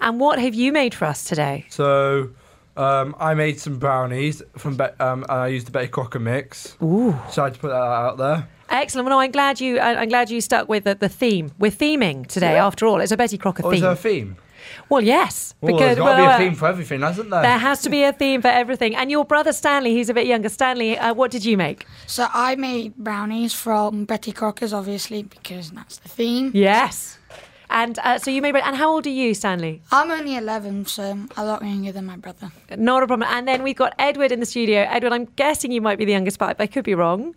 And 0.00 0.18
what 0.18 0.40
have 0.40 0.56
you 0.56 0.72
made 0.72 0.92
for 0.92 1.04
us 1.04 1.22
today? 1.22 1.66
So 1.68 2.30
um, 2.76 3.14
I 3.20 3.34
made 3.34 3.60
some 3.60 3.78
brownies 3.78 4.42
from 4.58 4.76
Be- 4.76 4.90
um, 4.98 5.22
and 5.28 5.30
I 5.30 5.46
used 5.46 5.68
the 5.68 5.70
Betty 5.70 5.86
Crocker 5.86 6.18
mix. 6.18 6.76
Ooh, 6.82 7.14
So 7.30 7.42
I 7.42 7.44
had 7.46 7.54
to 7.54 7.60
put 7.60 7.68
that 7.68 7.76
out 7.76 8.18
there. 8.18 8.48
excellent. 8.70 9.06
Well, 9.06 9.16
no, 9.16 9.20
I'm 9.20 9.30
glad 9.30 9.60
you 9.60 9.78
I- 9.78 10.00
I'm 10.02 10.08
glad 10.08 10.30
you 10.30 10.40
stuck 10.40 10.68
with 10.68 10.82
the, 10.82 10.96
the 10.96 11.08
theme. 11.08 11.52
We're 11.60 11.70
theming 11.70 12.26
today, 12.26 12.56
after 12.56 12.86
all. 12.88 13.00
It's 13.00 13.12
a 13.12 13.16
Betty 13.16 13.38
Crocker 13.38 13.62
Oh, 13.64 13.70
theme. 13.70 13.82
there 13.82 13.92
a 13.92 13.96
theme? 13.96 14.36
Well, 14.88 15.00
yes, 15.02 15.54
Well, 15.60 15.76
there's 15.76 15.98
got 15.98 16.16
to 16.16 16.20
well, 16.20 16.38
be 16.38 16.44
a 16.44 16.46
theme 16.46 16.56
for 16.56 16.68
everything, 16.68 17.00
hasn't 17.00 17.30
there? 17.30 17.42
There 17.42 17.58
has 17.58 17.82
to 17.82 17.90
be 17.90 18.02
a 18.04 18.12
theme 18.12 18.42
for 18.42 18.48
everything. 18.48 18.94
And 18.96 19.10
your 19.10 19.24
brother 19.24 19.52
Stanley, 19.52 19.94
he's 19.94 20.08
a 20.08 20.14
bit 20.14 20.26
younger. 20.26 20.48
Stanley, 20.48 20.98
uh, 20.98 21.14
what 21.14 21.30
did 21.30 21.44
you 21.44 21.56
make? 21.56 21.86
So 22.06 22.28
I 22.32 22.56
made 22.56 22.96
brownies 22.96 23.54
from 23.54 24.04
Betty 24.04 24.32
Crocker's, 24.32 24.72
obviously, 24.72 25.22
because 25.22 25.70
that's 25.70 25.98
the 25.98 26.08
theme. 26.08 26.50
Yes. 26.54 27.18
And 27.70 27.98
uh, 28.00 28.18
so 28.18 28.30
you 28.30 28.42
made. 28.42 28.54
And 28.56 28.76
how 28.76 28.90
old 28.90 29.06
are 29.06 29.10
you, 29.10 29.34
Stanley? 29.34 29.82
I'm 29.90 30.10
only 30.10 30.36
11, 30.36 30.86
so 30.86 31.02
I'm 31.02 31.28
a 31.36 31.44
lot 31.44 31.62
younger 31.62 31.92
than 31.92 32.06
my 32.06 32.16
brother. 32.16 32.52
Not 32.76 33.02
a 33.02 33.06
problem. 33.06 33.28
And 33.30 33.48
then 33.48 33.62
we've 33.62 33.76
got 33.76 33.94
Edward 33.98 34.32
in 34.32 34.40
the 34.40 34.46
studio. 34.46 34.86
Edward, 34.88 35.12
I'm 35.12 35.24
guessing 35.36 35.72
you 35.72 35.80
might 35.80 35.98
be 35.98 36.04
the 36.04 36.12
youngest, 36.12 36.38
but 36.38 36.60
I 36.60 36.66
could 36.66 36.84
be 36.84 36.94
wrong. 36.94 37.34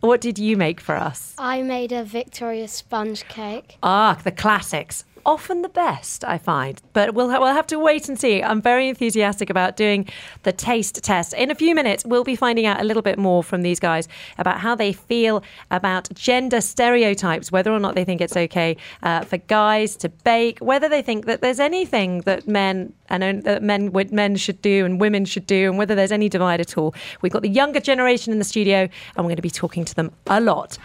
What 0.00 0.22
did 0.22 0.38
you 0.38 0.56
make 0.56 0.80
for 0.80 0.96
us? 0.96 1.34
I 1.36 1.62
made 1.62 1.92
a 1.92 2.02
Victoria 2.04 2.68
sponge 2.68 3.28
cake. 3.28 3.76
Ah, 3.82 4.18
the 4.24 4.32
classics. 4.32 5.04
Often 5.26 5.62
the 5.62 5.68
best, 5.68 6.24
I 6.24 6.38
find. 6.38 6.80
But 6.92 7.14
we'll, 7.14 7.30
ha- 7.30 7.38
we'll 7.40 7.54
have 7.54 7.66
to 7.68 7.78
wait 7.78 8.08
and 8.08 8.18
see. 8.18 8.42
I'm 8.42 8.62
very 8.62 8.88
enthusiastic 8.88 9.50
about 9.50 9.76
doing 9.76 10.08
the 10.42 10.52
taste 10.52 11.02
test. 11.02 11.34
In 11.34 11.50
a 11.50 11.54
few 11.54 11.74
minutes, 11.74 12.04
we'll 12.04 12.24
be 12.24 12.36
finding 12.36 12.66
out 12.66 12.80
a 12.80 12.84
little 12.84 13.02
bit 13.02 13.18
more 13.18 13.42
from 13.42 13.62
these 13.62 13.78
guys 13.78 14.08
about 14.38 14.60
how 14.60 14.74
they 14.74 14.92
feel 14.92 15.42
about 15.70 16.08
gender 16.14 16.60
stereotypes, 16.60 17.52
whether 17.52 17.70
or 17.70 17.78
not 17.78 17.94
they 17.94 18.04
think 18.04 18.20
it's 18.20 18.36
okay 18.36 18.76
uh, 19.02 19.22
for 19.24 19.36
guys 19.36 19.96
to 19.96 20.08
bake, 20.08 20.58
whether 20.60 20.88
they 20.88 21.02
think 21.02 21.26
that 21.26 21.42
there's 21.42 21.60
anything 21.60 22.22
that 22.22 22.48
men 22.48 22.92
and 23.10 23.42
that 23.42 23.62
men 23.62 23.90
men 24.10 24.36
should 24.36 24.62
do 24.62 24.84
and 24.84 25.00
women 25.00 25.24
should 25.24 25.46
do, 25.46 25.68
and 25.68 25.78
whether 25.78 25.94
there's 25.94 26.12
any 26.12 26.28
divide 26.28 26.60
at 26.60 26.78
all. 26.78 26.94
We've 27.22 27.32
got 27.32 27.42
the 27.42 27.48
younger 27.48 27.80
generation 27.80 28.32
in 28.32 28.38
the 28.38 28.44
studio, 28.44 28.80
and 28.80 28.90
we're 29.16 29.24
going 29.24 29.36
to 29.36 29.42
be 29.42 29.50
talking 29.50 29.84
to 29.84 29.94
them 29.94 30.12
a 30.26 30.40
lot. 30.40 30.76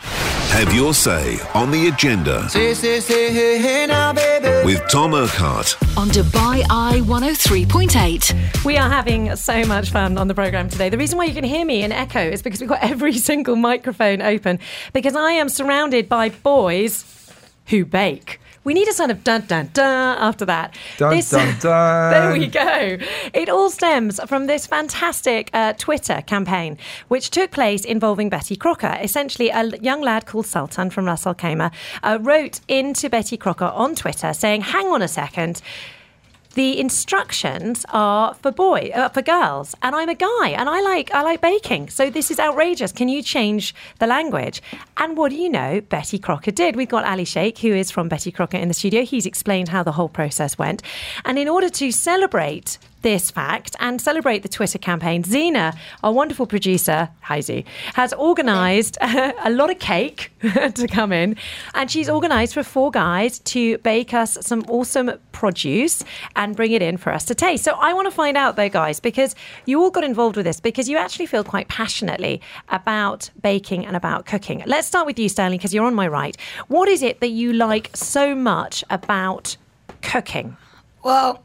Have 0.50 0.74
your 0.74 0.94
say 0.94 1.38
on 1.54 1.72
the 1.72 1.88
agenda 1.88 2.48
with 4.66 4.88
Tom 4.90 5.14
Urquhart. 5.14 5.76
On 5.98 6.08
Dubai 6.10 6.64
Eye 6.70 7.02
103.8. 7.04 8.64
We 8.64 8.78
are 8.78 8.90
having 8.90 9.36
so 9.36 9.66
much 9.66 9.90
fun 9.90 10.18
on 10.18 10.28
the 10.28 10.34
program 10.34 10.70
today. 10.70 10.90
The 10.90 10.98
reason 10.98 11.18
why 11.18 11.26
you 11.26 11.34
can 11.34 11.44
hear 11.44 11.66
me 11.66 11.84
in 11.84 11.92
echo 11.92 12.22
is 12.22 12.42
because 12.42 12.62
we've 12.62 12.70
got 12.70 12.80
every 12.82 13.14
single 13.14 13.56
microphone 13.56 14.22
open 14.22 14.60
because 14.94 15.16
I 15.16 15.32
am 15.32 15.50
surrounded 15.50 16.08
by 16.08 16.30
boys 16.30 17.04
who 17.68 17.86
bake. 17.86 18.40
We 18.66 18.74
need 18.74 18.88
a 18.88 18.94
sign 18.94 19.12
of 19.12 19.24
dun 19.24 19.42
dun 19.42 19.70
dun 19.74 20.18
after 20.18 20.44
that. 20.46 20.76
Dun, 20.98 21.22
dun, 21.22 21.56
dun. 21.62 22.12
There 22.12 22.32
we 22.34 22.48
go. 22.48 22.98
It 23.34 23.48
all 23.48 23.70
stems 23.70 24.20
from 24.26 24.48
this 24.48 24.66
fantastic 24.66 25.52
uh, 25.54 25.74
Twitter 25.74 26.24
campaign, 26.26 26.78
which 27.08 27.30
took 27.30 27.52
place 27.52 27.86
involving 27.86 28.30
Betty 28.30 28.56
Crocker. 28.56 28.98
Essentially, 29.00 29.50
a 29.50 29.78
young 29.78 30.02
lad 30.02 30.26
called 30.26 30.48
Sultan 30.48 30.90
from 30.90 31.06
Ras 31.06 31.28
Al 31.28 31.36
Khaimah 31.36 31.72
uh, 32.02 32.18
wrote 32.22 32.60
into 32.68 33.08
Betty 33.08 33.38
Crocker 33.38 33.66
on 33.66 33.94
Twitter 33.94 34.34
saying, 34.34 34.62
"Hang 34.62 34.88
on 34.88 35.04
a 35.04 35.08
second 35.08 35.62
the 36.56 36.80
instructions 36.80 37.86
are 37.90 38.34
for 38.34 38.52
boy 38.52 38.92
uh, 38.94 39.10
for 39.10 39.22
girls 39.22 39.76
and 39.82 39.96
i'm 39.96 40.10
a 40.10 40.16
guy 40.16 40.50
and 40.50 40.68
i 40.68 40.82
like 40.82 41.14
i 41.14 41.22
like 41.22 41.40
baking 41.42 41.90
so 41.90 42.10
this 42.10 42.32
is 42.32 42.40
outrageous. 42.40 42.92
Can 42.92 43.10
you 43.10 43.22
change 43.22 43.76
the 44.00 44.08
language? 44.08 44.62
And 44.98 45.18
what 45.18 45.30
do 45.30 45.36
you 45.36 45.50
know 45.50 45.82
betty 45.82 46.20
crocker 46.20 46.52
did. 46.52 46.76
We've 46.76 46.90
got 46.90 47.06
ali 47.06 47.26
sheikh 47.26 47.60
who 47.60 47.74
is 47.74 47.92
from 47.92 48.10
betty 48.10 48.32
crocker 48.32 48.58
in 48.58 48.68
the 48.68 48.74
studio. 48.74 49.04
He's 49.04 49.26
explained 49.26 49.70
how 49.70 49.84
the 49.84 49.92
whole 49.92 50.10
process 50.10 50.58
went. 50.58 50.82
And 51.24 51.38
in 51.38 51.48
order 51.48 51.70
to 51.70 51.92
celebrate 51.92 52.78
this 53.06 53.30
fact 53.30 53.76
and 53.80 54.02
celebrate 54.02 54.42
the 54.42 54.50
Twitter 54.50 54.80
campaign, 54.80 55.24
Zena, 55.24 55.76
our 56.04 56.12
wonderful 56.12 56.48
producer, 56.48 57.08
hi 57.22 57.40
Z, 57.40 57.64
has 57.94 58.12
organised 58.16 58.98
a 59.02 59.52
lot 59.52 59.70
of 59.70 59.78
cake 59.78 60.32
to 60.42 60.88
come 60.88 61.12
in. 61.12 61.38
And 61.76 61.92
she's 61.92 62.10
organised 62.10 62.56
for 62.56 62.64
four 62.64 62.90
guys 62.90 63.38
to 63.54 63.78
bake 63.78 64.16
us 64.16 64.40
some 64.42 64.66
awesome 64.68 65.12
produce 65.34 66.04
and 66.36 66.56
bring 66.56 66.72
it 66.72 66.82
in 66.82 66.98
for 66.98 67.14
us 67.14 67.26
to 67.26 67.36
taste. 67.36 67.64
So 67.64 67.74
I 67.80 67.94
want 67.94 68.08
to 68.08 68.12
find 68.12 68.36
out, 68.38 68.56
though, 68.56 68.70
guys, 68.70 69.00
because 69.00 69.36
you 69.68 69.84
all 69.84 69.92
got 69.92 70.04
involved 70.04 70.36
with 70.36 70.48
this 70.48 70.60
because 70.60 70.90
you 70.90 70.98
actually 70.98 71.28
feel 71.28 71.44
quite 71.44 71.68
passionately 71.68 72.42
about 72.70 73.30
baking 73.40 73.86
and 73.86 73.96
about 73.96 74.26
cooking. 74.26 74.64
Let's 74.66 74.88
start 74.88 75.06
with 75.06 75.20
you, 75.20 75.30
Stanley, 75.30 75.60
because 75.60 75.76
you're 75.76 75.86
on 75.86 75.94
my 75.94 76.08
right. 76.08 76.36
What 76.70 76.90
is 76.90 77.04
it 77.04 77.20
that 77.20 77.30
you 77.30 77.54
like 77.54 77.92
so 77.94 78.34
much 78.34 78.84
about 78.90 79.58
cooking? 80.02 80.58
Well, 81.04 81.45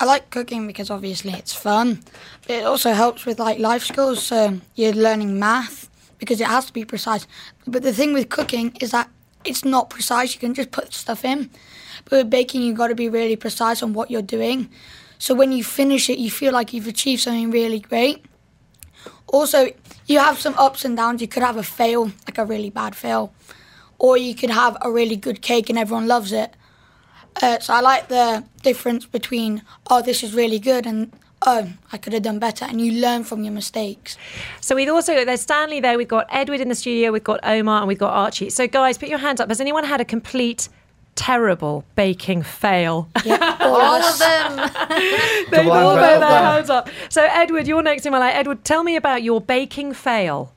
I 0.00 0.04
like 0.04 0.30
cooking 0.30 0.66
because 0.66 0.90
obviously 0.90 1.32
it's 1.32 1.52
fun. 1.52 2.00
But 2.46 2.56
it 2.56 2.64
also 2.64 2.92
helps 2.92 3.26
with 3.26 3.38
like 3.38 3.58
life 3.58 3.84
skills. 3.84 4.22
So 4.22 4.60
you're 4.74 4.92
learning 4.92 5.38
math 5.38 5.90
because 6.18 6.40
it 6.40 6.46
has 6.46 6.66
to 6.66 6.72
be 6.72 6.84
precise. 6.84 7.26
But 7.66 7.82
the 7.82 7.92
thing 7.92 8.12
with 8.12 8.28
cooking 8.28 8.76
is 8.80 8.92
that 8.92 9.10
it's 9.44 9.64
not 9.64 9.90
precise. 9.90 10.34
You 10.34 10.40
can 10.40 10.54
just 10.54 10.70
put 10.70 10.92
stuff 10.92 11.24
in. 11.24 11.50
But 12.04 12.12
with 12.12 12.30
baking, 12.30 12.62
you've 12.62 12.76
got 12.76 12.88
to 12.88 12.94
be 12.94 13.08
really 13.08 13.36
precise 13.36 13.82
on 13.82 13.92
what 13.92 14.10
you're 14.10 14.22
doing. 14.22 14.70
So 15.18 15.34
when 15.34 15.50
you 15.50 15.64
finish 15.64 16.08
it, 16.08 16.18
you 16.18 16.30
feel 16.30 16.52
like 16.52 16.72
you've 16.72 16.86
achieved 16.86 17.22
something 17.22 17.50
really 17.50 17.80
great. 17.80 18.24
Also, 19.26 19.68
you 20.06 20.20
have 20.20 20.38
some 20.38 20.54
ups 20.56 20.84
and 20.84 20.96
downs. 20.96 21.20
You 21.20 21.28
could 21.28 21.42
have 21.42 21.56
a 21.56 21.62
fail, 21.62 22.12
like 22.26 22.38
a 22.38 22.44
really 22.44 22.70
bad 22.70 22.94
fail, 22.94 23.32
or 23.98 24.16
you 24.16 24.34
could 24.34 24.50
have 24.50 24.76
a 24.80 24.90
really 24.90 25.16
good 25.16 25.42
cake 25.42 25.68
and 25.68 25.78
everyone 25.78 26.06
loves 26.06 26.32
it. 26.32 26.54
Uh, 27.42 27.58
so 27.60 27.74
I 27.74 27.80
like 27.80 28.08
the 28.08 28.44
difference 28.62 29.06
between 29.06 29.62
oh 29.90 30.02
this 30.02 30.22
is 30.22 30.34
really 30.34 30.58
good 30.58 30.86
and 30.86 31.12
oh 31.46 31.68
I 31.92 31.98
could 31.98 32.12
have 32.12 32.22
done 32.22 32.38
better, 32.38 32.64
and 32.64 32.80
you 32.80 33.00
learn 33.00 33.24
from 33.24 33.44
your 33.44 33.52
mistakes. 33.52 34.16
So 34.60 34.74
we've 34.74 34.88
also 34.90 35.24
there's 35.24 35.40
Stanley 35.42 35.80
there. 35.80 35.96
We've 35.96 36.08
got 36.08 36.26
Edward 36.30 36.60
in 36.60 36.68
the 36.68 36.74
studio. 36.74 37.12
We've 37.12 37.24
got 37.24 37.40
Omar 37.42 37.78
and 37.80 37.88
we've 37.88 37.98
got 37.98 38.12
Archie. 38.12 38.50
So 38.50 38.66
guys, 38.66 38.98
put 38.98 39.08
your 39.08 39.18
hands 39.18 39.40
up. 39.40 39.48
Has 39.48 39.60
anyone 39.60 39.84
had 39.84 40.00
a 40.00 40.04
complete 40.04 40.68
terrible 41.14 41.84
baking 41.96 42.42
fail? 42.42 43.08
Yeah, 43.24 43.56
all, 43.60 43.74
All 43.80 43.94
of 43.96 44.04
of 44.12 44.18
them. 44.18 44.56
They've 45.50 45.62
Come 45.62 45.70
all 45.70 45.94
put 45.94 46.00
their 46.00 46.20
then. 46.20 46.42
hands 46.42 46.70
up. 46.70 46.88
So 47.08 47.24
Edward, 47.24 47.66
you're 47.66 47.82
next 47.82 48.06
in 48.06 48.12
my 48.12 48.18
line. 48.18 48.34
Edward, 48.34 48.64
tell 48.64 48.82
me 48.84 48.96
about 48.96 49.22
your 49.22 49.40
baking 49.40 49.94
fail. 49.94 50.52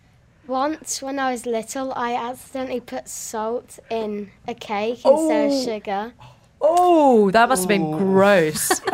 Once, 0.48 1.02
when 1.02 1.18
I 1.18 1.32
was 1.32 1.46
little, 1.46 1.94
I 1.94 2.14
accidentally 2.14 2.82
put 2.82 3.08
salt 3.08 3.80
in 3.90 4.32
a 4.48 4.54
cake 4.54 5.06
instead 5.06 5.52
of 5.52 5.64
sugar. 5.64 6.14
Oh, 6.63 7.32
that 7.32 7.50
must 7.50 7.63
have 7.63 7.68
been 7.70 7.91
gross. 7.91 8.80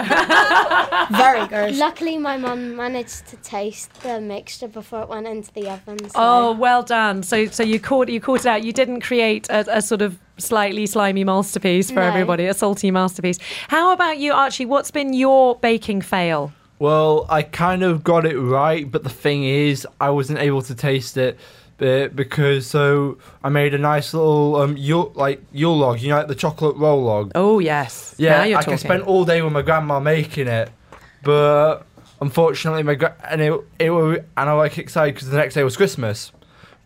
Very 1.11 1.47
gross. 1.47 1.77
Luckily, 1.77 2.17
my 2.17 2.37
mum 2.37 2.75
managed 2.75 3.27
to 3.27 3.35
taste 3.37 3.93
the 4.03 4.19
mixture 4.21 4.67
before 4.67 5.01
it 5.01 5.09
went 5.09 5.27
into 5.27 5.51
the 5.53 5.69
oven. 5.69 5.99
So 5.99 6.11
Oh, 6.15 6.51
well 6.53 6.83
done. 6.83 7.23
So, 7.23 7.45
so 7.47 7.63
you 7.63 7.79
caught 7.79 8.09
you 8.09 8.21
caught 8.21 8.41
it 8.41 8.45
out. 8.45 8.63
You 8.63 8.71
didn't 8.73 9.01
create 9.01 9.49
a, 9.49 9.77
a 9.77 9.81
sort 9.81 10.01
of 10.01 10.17
slightly 10.37 10.85
slimy 10.85 11.23
masterpiece 11.23 11.89
for 11.89 11.95
No. 11.95 12.03
everybody, 12.03 12.45
a 12.45 12.53
salty 12.53 12.91
masterpiece. 12.91 13.37
How 13.67 13.91
about 13.91 14.17
you, 14.17 14.33
Archie? 14.33 14.65
What's 14.65 14.91
been 14.91 15.13
your 15.13 15.55
baking 15.59 16.01
fail? 16.01 16.51
Well, 16.79 17.25
I 17.29 17.41
kind 17.41 17.83
of 17.83 18.03
got 18.03 18.25
it 18.25 18.39
right, 18.39 18.89
but 18.89 19.03
the 19.03 19.09
thing 19.09 19.43
is, 19.43 19.87
I 19.99 20.11
wasn't 20.11 20.39
able 20.39 20.61
to 20.61 20.75
taste 20.75 21.17
it 21.17 21.37
bit 21.77 22.15
because 22.15 22.65
so 22.67 23.17
I 23.43 23.49
made 23.49 23.73
a 23.73 23.77
nice 23.77 24.13
little 24.13 24.55
um 24.55 24.75
Yule 24.77 25.11
like 25.15 25.41
Yule 25.51 25.77
log, 25.77 25.99
you 26.01 26.09
know, 26.09 26.17
like 26.17 26.27
the 26.27 26.35
chocolate 26.35 26.75
roll 26.77 27.03
log. 27.03 27.31
Oh 27.35 27.59
yes. 27.59 28.15
Yeah, 28.17 28.37
now 28.39 28.43
you're 28.43 28.55
like 28.57 28.65
talking. 28.65 28.73
I 28.73 28.77
spent 28.77 29.03
all 29.03 29.25
day 29.25 29.41
with 29.41 29.53
my 29.53 29.61
grandma 29.61 29.99
making 29.99 30.47
it, 30.47 30.69
but 31.23 31.81
unfortunately, 32.21 32.83
my 32.83 32.95
gra- 32.95 33.15
and 33.29 33.41
it 33.41 33.53
it 33.79 33.89
were, 33.91 34.15
and 34.15 34.49
I 34.49 34.53
was 34.53 34.69
like 34.69 34.77
excited 34.77 35.15
because 35.15 35.29
the 35.29 35.37
next 35.37 35.53
day 35.53 35.63
was 35.63 35.77
Christmas, 35.77 36.31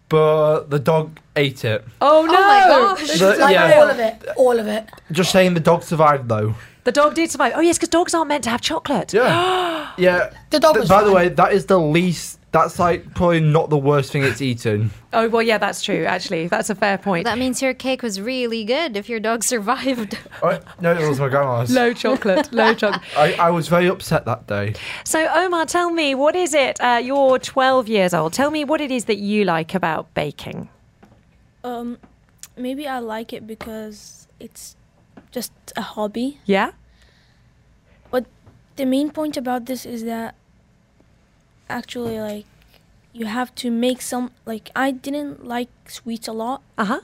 but 0.09 0.69
the 0.69 0.79
dog 0.79 1.17
ate 1.35 1.63
it. 1.63 1.85
oh 2.01 2.25
no! 2.25 2.33
my 2.33 2.63
gosh. 2.67 3.19
The- 3.19 3.37
Like 3.37 3.53
yeah, 3.53 3.73
all 3.79 3.89
of 3.89 3.99
it, 3.99 4.25
all 4.35 4.59
of 4.59 4.67
it. 4.67 4.89
just 5.11 5.31
saying 5.31 5.53
the 5.53 5.59
dog 5.61 5.83
survived 5.83 6.27
though. 6.27 6.55
The 6.83 6.91
dog 6.91 7.13
did 7.13 7.29
survive. 7.31 7.53
Oh 7.55 7.61
yes, 7.61 7.77
because 7.77 7.89
dogs 7.89 8.13
aren't 8.13 8.27
meant 8.27 8.43
to 8.45 8.49
have 8.49 8.59
chocolate. 8.61 9.13
Yeah, 9.13 9.91
yeah. 9.97 10.33
The 10.49 10.59
dog 10.59 10.73
Th- 10.73 10.81
was 10.81 10.89
by 10.89 11.03
the 11.03 11.11
way, 11.13 11.29
that 11.29 11.53
is 11.53 11.67
the 11.67 11.79
least. 11.79 12.39
That's 12.51 12.79
like 12.79 13.13
probably 13.15 13.39
not 13.39 13.69
the 13.69 13.77
worst 13.77 14.11
thing 14.11 14.23
it's 14.23 14.41
eaten. 14.41 14.91
Oh 15.13 15.29
well, 15.29 15.41
yeah, 15.41 15.57
that's 15.57 15.81
true. 15.81 16.03
Actually, 16.03 16.49
that's 16.49 16.69
a 16.69 16.75
fair 16.75 16.97
point. 16.97 17.23
That 17.23 17.37
means 17.37 17.61
your 17.61 17.73
cake 17.73 18.03
was 18.03 18.19
really 18.19 18.65
good 18.65 18.97
if 18.97 19.07
your 19.07 19.21
dog 19.21 19.43
survived. 19.43 20.17
Oh, 20.43 20.59
no, 20.81 20.91
it 20.93 21.07
was 21.07 21.19
my 21.19 21.29
grandma's. 21.29 21.71
Low 21.71 21.93
chocolate, 21.93 22.51
low 22.51 22.73
chocolate. 22.81 23.01
I, 23.15 23.33
I 23.33 23.49
was 23.51 23.67
very 23.67 23.87
upset 23.87 24.25
that 24.25 24.47
day. 24.47 24.73
So, 25.03 25.27
Omar, 25.31 25.65
tell 25.67 25.91
me, 25.91 26.15
what 26.15 26.35
is 26.35 26.55
it? 26.55 26.81
Uh, 26.81 26.99
you're 27.01 27.37
12 27.37 27.87
years 27.87 28.13
old. 28.13 28.33
Tell 28.33 28.49
me 28.49 28.65
what 28.65 28.81
it 28.81 28.89
is 28.89 29.05
that 29.05 29.17
you 29.17 29.45
like 29.45 29.75
about 29.75 30.11
baking. 30.15 30.67
Um, 31.63 31.99
maybe 32.57 32.87
I 32.87 32.97
like 32.99 33.33
it 33.33 33.45
because 33.45 34.27
it's 34.39 34.75
just 35.29 35.51
a 35.75 35.81
hobby. 35.81 36.39
Yeah? 36.45 36.71
But 38.09 38.25
the 38.77 38.85
main 38.85 39.11
point 39.11 39.37
about 39.37 39.67
this 39.67 39.85
is 39.85 40.03
that 40.05 40.33
actually, 41.71 42.19
like, 42.19 42.45
you 43.13 43.25
have 43.25 43.53
to 43.55 43.71
make 43.71 44.01
some. 44.01 44.31
Like, 44.45 44.69
I 44.75 44.91
didn't 44.91 45.45
like 45.45 45.69
sweets 45.87 46.27
a 46.27 46.33
lot. 46.33 46.61
Uh 46.77 46.85
huh. 46.85 46.99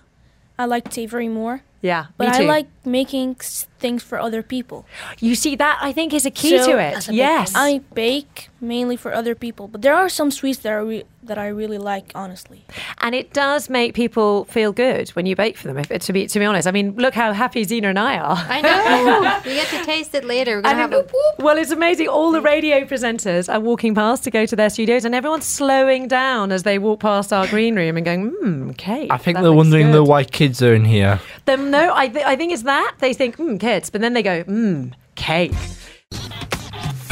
I 0.59 0.65
liked 0.65 0.93
savory 0.93 1.27
more. 1.29 1.61
Yeah. 1.81 2.07
But 2.17 2.29
me 2.29 2.45
I 2.45 2.47
like 2.47 2.67
making 2.83 3.35
things 3.35 4.01
for 4.03 4.19
other 4.19 4.41
people. 4.41 4.85
You 5.19 5.35
see, 5.35 5.55
that 5.55 5.77
I 5.81 5.91
think 5.93 6.13
is 6.13 6.25
a 6.25 6.31
key 6.31 6.57
So, 6.57 6.71
to 6.71 6.79
it. 6.79 6.93
That's 6.93 7.07
a 7.07 7.11
big 7.11 7.17
Yes. 7.17 7.53
I 7.55 7.79
bake 7.93 8.49
mainly 8.59 8.95
for 8.95 9.13
other 9.13 9.35
people, 9.35 9.67
but 9.67 9.81
there 9.81 9.93
are 9.93 10.09
some 10.09 10.31
sweets 10.31 10.59
that 10.59 10.71
are 10.73 10.83
re- 10.85 11.03
that 11.23 11.37
I 11.37 11.47
really 11.47 11.77
like, 11.77 12.11
honestly. 12.15 12.63
and 13.01 13.13
it 13.13 13.33
does 13.33 13.69
make 13.69 13.93
people 13.93 14.45
feel 14.45 14.71
good 14.71 15.09
when 15.09 15.25
you 15.25 15.35
bake 15.35 15.57
for 15.57 15.67
them. 15.67 15.77
If, 15.77 15.89
to 15.89 16.13
be 16.13 16.27
to 16.27 16.39
be 16.39 16.45
honest, 16.45 16.67
I 16.67 16.71
mean, 16.71 16.95
look 16.95 17.13
how 17.13 17.33
happy 17.33 17.63
Zena 17.65 17.89
and 17.89 17.99
I 17.99 18.17
are. 18.17 18.37
I 18.37 18.61
know. 18.61 19.41
we 19.45 19.55
get 19.55 19.67
to 19.69 19.83
taste 19.85 20.15
it 20.15 20.23
later. 20.25 20.55
We're 20.57 20.61
gonna 20.63 20.75
have 20.75 20.93
it- 20.93 21.11
a 21.39 21.43
well, 21.43 21.57
it's 21.57 21.71
amazing. 21.71 22.07
All 22.07 22.31
the 22.31 22.41
radio 22.41 22.81
presenters 22.85 23.51
are 23.53 23.59
walking 23.59 23.93
past 23.93 24.23
to 24.23 24.31
go 24.31 24.45
to 24.45 24.55
their 24.55 24.69
studios, 24.69 25.05
and 25.05 25.13
everyone's 25.13 25.45
slowing 25.45 26.07
down 26.07 26.51
as 26.51 26.63
they 26.63 26.79
walk 26.79 26.99
past 27.01 27.31
our 27.33 27.47
green 27.47 27.75
room 27.75 27.97
and 27.97 28.05
going, 28.05 28.29
"Hmm, 28.41 28.71
cake." 28.71 29.11
I 29.11 29.17
think 29.17 29.37
they're 29.37 29.51
wondering 29.53 29.87
good." 29.87 29.95
though 29.95 30.03
why 30.03 30.23
kids 30.23 30.61
are 30.63 30.73
in 30.73 30.85
here. 30.85 31.19
Them, 31.45 31.69
no, 31.71 31.93
I, 31.93 32.07
th- 32.07 32.25
I 32.25 32.35
think 32.35 32.51
it's 32.53 32.63
that 32.63 32.95
they 32.99 33.13
think, 33.13 33.35
"Hmm, 33.35 33.57
kids," 33.57 33.89
but 33.89 34.01
then 34.01 34.13
they 34.13 34.23
go, 34.23 34.43
"Hmm, 34.43 34.87
cake." 35.15 35.51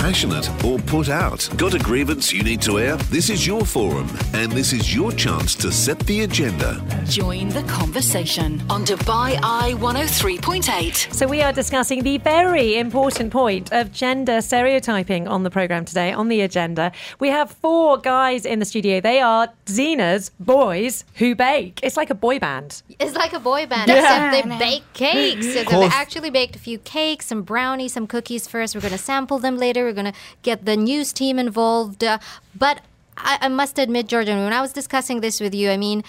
Passionate 0.06 0.48
or 0.64 0.78
put 0.78 1.10
out? 1.10 1.50
Got 1.58 1.74
a 1.74 1.80
grievance 1.80 2.32
you 2.32 2.44
need 2.44 2.62
to 2.62 2.78
air? 2.78 2.96
This 3.10 3.32
is 3.32 3.48
your 3.48 3.66
forum, 3.66 4.08
and 4.36 4.52
this 4.52 4.72
is 4.72 4.94
your 4.94 5.12
chance 5.12 5.56
to 5.56 5.72
set 5.72 5.98
the 6.02 6.22
agenda. 6.22 6.80
Join 7.06 7.50
the 7.50 7.64
conversation 7.64 8.62
on 8.70 8.86
Dubai 8.86 9.40
Eye 9.42 9.74
103.8. 9.80 11.12
So 11.12 11.26
we 11.28 11.42
are 11.42 11.52
discussing 11.52 12.04
the 12.04 12.20
very 12.20 12.78
important 12.78 13.32
point 13.32 13.74
of 13.74 13.92
gender 13.92 14.42
stereotyping 14.42 15.28
on 15.28 15.42
the 15.42 15.50
program 15.50 15.86
today, 15.86 16.14
on 16.14 16.28
the 16.28 16.42
agenda. 16.42 16.92
We 17.20 17.30
have 17.30 17.50
four 17.50 17.98
guys 17.98 18.46
in 18.46 18.60
the 18.60 18.66
studio. 18.66 19.02
They 19.02 19.22
are 19.22 19.48
Zena's 19.68 20.30
boys 20.40 21.04
who 21.16 21.34
bake. 21.34 21.80
It's 21.82 21.98
like 21.98 22.12
a 22.12 22.16
boy 22.16 22.38
band. 22.38 22.84
It's 23.00 23.16
like 23.16 23.34
a 23.34 23.40
boy 23.40 23.66
band, 23.66 23.90
Yeah. 23.90 24.30
except 24.36 24.50
they 24.50 24.60
bake 24.60 24.84
cakes. 24.94 25.48
So 25.48 25.64
they 25.64 25.66
course. 25.66 25.94
actually 25.96 26.30
baked 26.30 26.56
a 26.56 26.60
few 26.60 26.78
cakes, 26.78 27.26
some 27.26 27.42
brownies, 27.42 27.94
some 27.94 28.06
cookies 28.06 28.48
first. 28.48 28.76
We're 28.76 28.82
going 28.82 28.92
to 28.92 29.00
sample 29.00 29.40
them 29.40 29.58
later. 29.58 29.84
We're 29.86 29.95
going 29.96 30.12
to 30.12 30.20
get 30.44 30.66
the 30.66 30.78
news 30.78 31.12
team 31.12 31.40
involved. 31.40 32.04
Uh, 32.04 32.20
but 32.54 32.82
I, 33.18 33.40
I 33.42 33.48
must 33.48 33.80
admit, 33.80 34.08
Jordan, 34.08 34.44
when 34.44 34.54
I 34.54 34.62
was 34.62 34.74
discussing 34.74 35.22
this 35.22 35.40
with 35.40 35.56
you, 35.56 35.70
I 35.72 35.78
mean, 35.78 36.04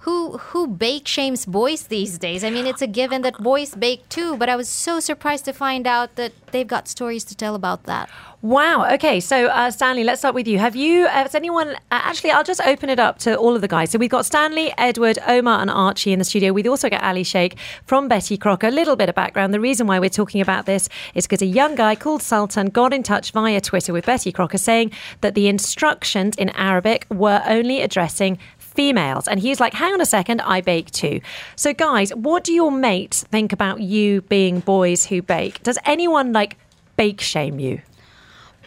who 0.00 0.38
who 0.38 0.66
bake 0.66 1.06
shames 1.06 1.44
boys 1.44 1.84
these 1.84 2.18
days? 2.18 2.42
I 2.42 2.50
mean, 2.50 2.66
it's 2.66 2.82
a 2.82 2.86
given 2.86 3.22
that 3.22 3.36
boys 3.38 3.74
bake 3.74 4.08
too. 4.08 4.36
But 4.36 4.48
I 4.48 4.56
was 4.56 4.68
so 4.68 4.98
surprised 5.00 5.44
to 5.44 5.52
find 5.52 5.86
out 5.86 6.16
that 6.16 6.32
they've 6.52 6.66
got 6.66 6.88
stories 6.88 7.24
to 7.24 7.34
tell 7.34 7.54
about 7.54 7.84
that. 7.84 8.08
Wow. 8.42 8.90
Okay. 8.94 9.20
So, 9.20 9.48
uh, 9.48 9.70
Stanley, 9.70 10.02
let's 10.02 10.22
start 10.22 10.34
with 10.34 10.48
you. 10.48 10.58
Have 10.58 10.74
you, 10.74 11.04
uh, 11.04 11.10
has 11.10 11.34
anyone, 11.34 11.74
uh, 11.74 11.76
actually, 11.90 12.30
I'll 12.30 12.42
just 12.42 12.62
open 12.62 12.88
it 12.88 12.98
up 12.98 13.18
to 13.18 13.36
all 13.36 13.54
of 13.54 13.60
the 13.60 13.68
guys. 13.68 13.90
So, 13.90 13.98
we've 13.98 14.08
got 14.08 14.24
Stanley, 14.24 14.72
Edward, 14.78 15.18
Omar, 15.26 15.60
and 15.60 15.70
Archie 15.70 16.14
in 16.14 16.18
the 16.18 16.24
studio. 16.24 16.54
We've 16.54 16.66
also 16.66 16.88
got 16.88 17.02
Ali 17.02 17.22
Sheikh 17.22 17.58
from 17.84 18.08
Betty 18.08 18.38
Crocker. 18.38 18.68
A 18.68 18.70
little 18.70 18.96
bit 18.96 19.10
of 19.10 19.14
background. 19.14 19.52
The 19.52 19.60
reason 19.60 19.86
why 19.86 19.98
we're 19.98 20.08
talking 20.08 20.40
about 20.40 20.64
this 20.64 20.88
is 21.14 21.26
because 21.26 21.42
a 21.42 21.46
young 21.46 21.74
guy 21.74 21.94
called 21.94 22.22
Sultan 22.22 22.68
got 22.68 22.94
in 22.94 23.02
touch 23.02 23.32
via 23.32 23.60
Twitter 23.60 23.92
with 23.92 24.06
Betty 24.06 24.32
Crocker 24.32 24.56
saying 24.56 24.92
that 25.20 25.34
the 25.34 25.46
instructions 25.46 26.34
in 26.36 26.48
Arabic 26.50 27.06
were 27.10 27.42
only 27.44 27.82
addressing 27.82 28.38
females. 28.74 29.28
And 29.28 29.40
he's 29.40 29.60
like, 29.60 29.74
hang 29.74 29.92
on 29.92 30.00
a 30.00 30.06
second, 30.06 30.40
I 30.40 30.60
bake 30.60 30.90
too. 30.90 31.20
So, 31.56 31.72
guys, 31.72 32.14
what 32.14 32.44
do 32.44 32.52
your 32.52 32.70
mates 32.70 33.24
think 33.24 33.52
about 33.52 33.80
you 33.80 34.22
being 34.22 34.60
boys 34.60 35.06
who 35.06 35.22
bake? 35.22 35.62
Does 35.62 35.78
anyone 35.84 36.32
like 36.32 36.56
bake 36.96 37.20
shame 37.20 37.58
you? 37.58 37.82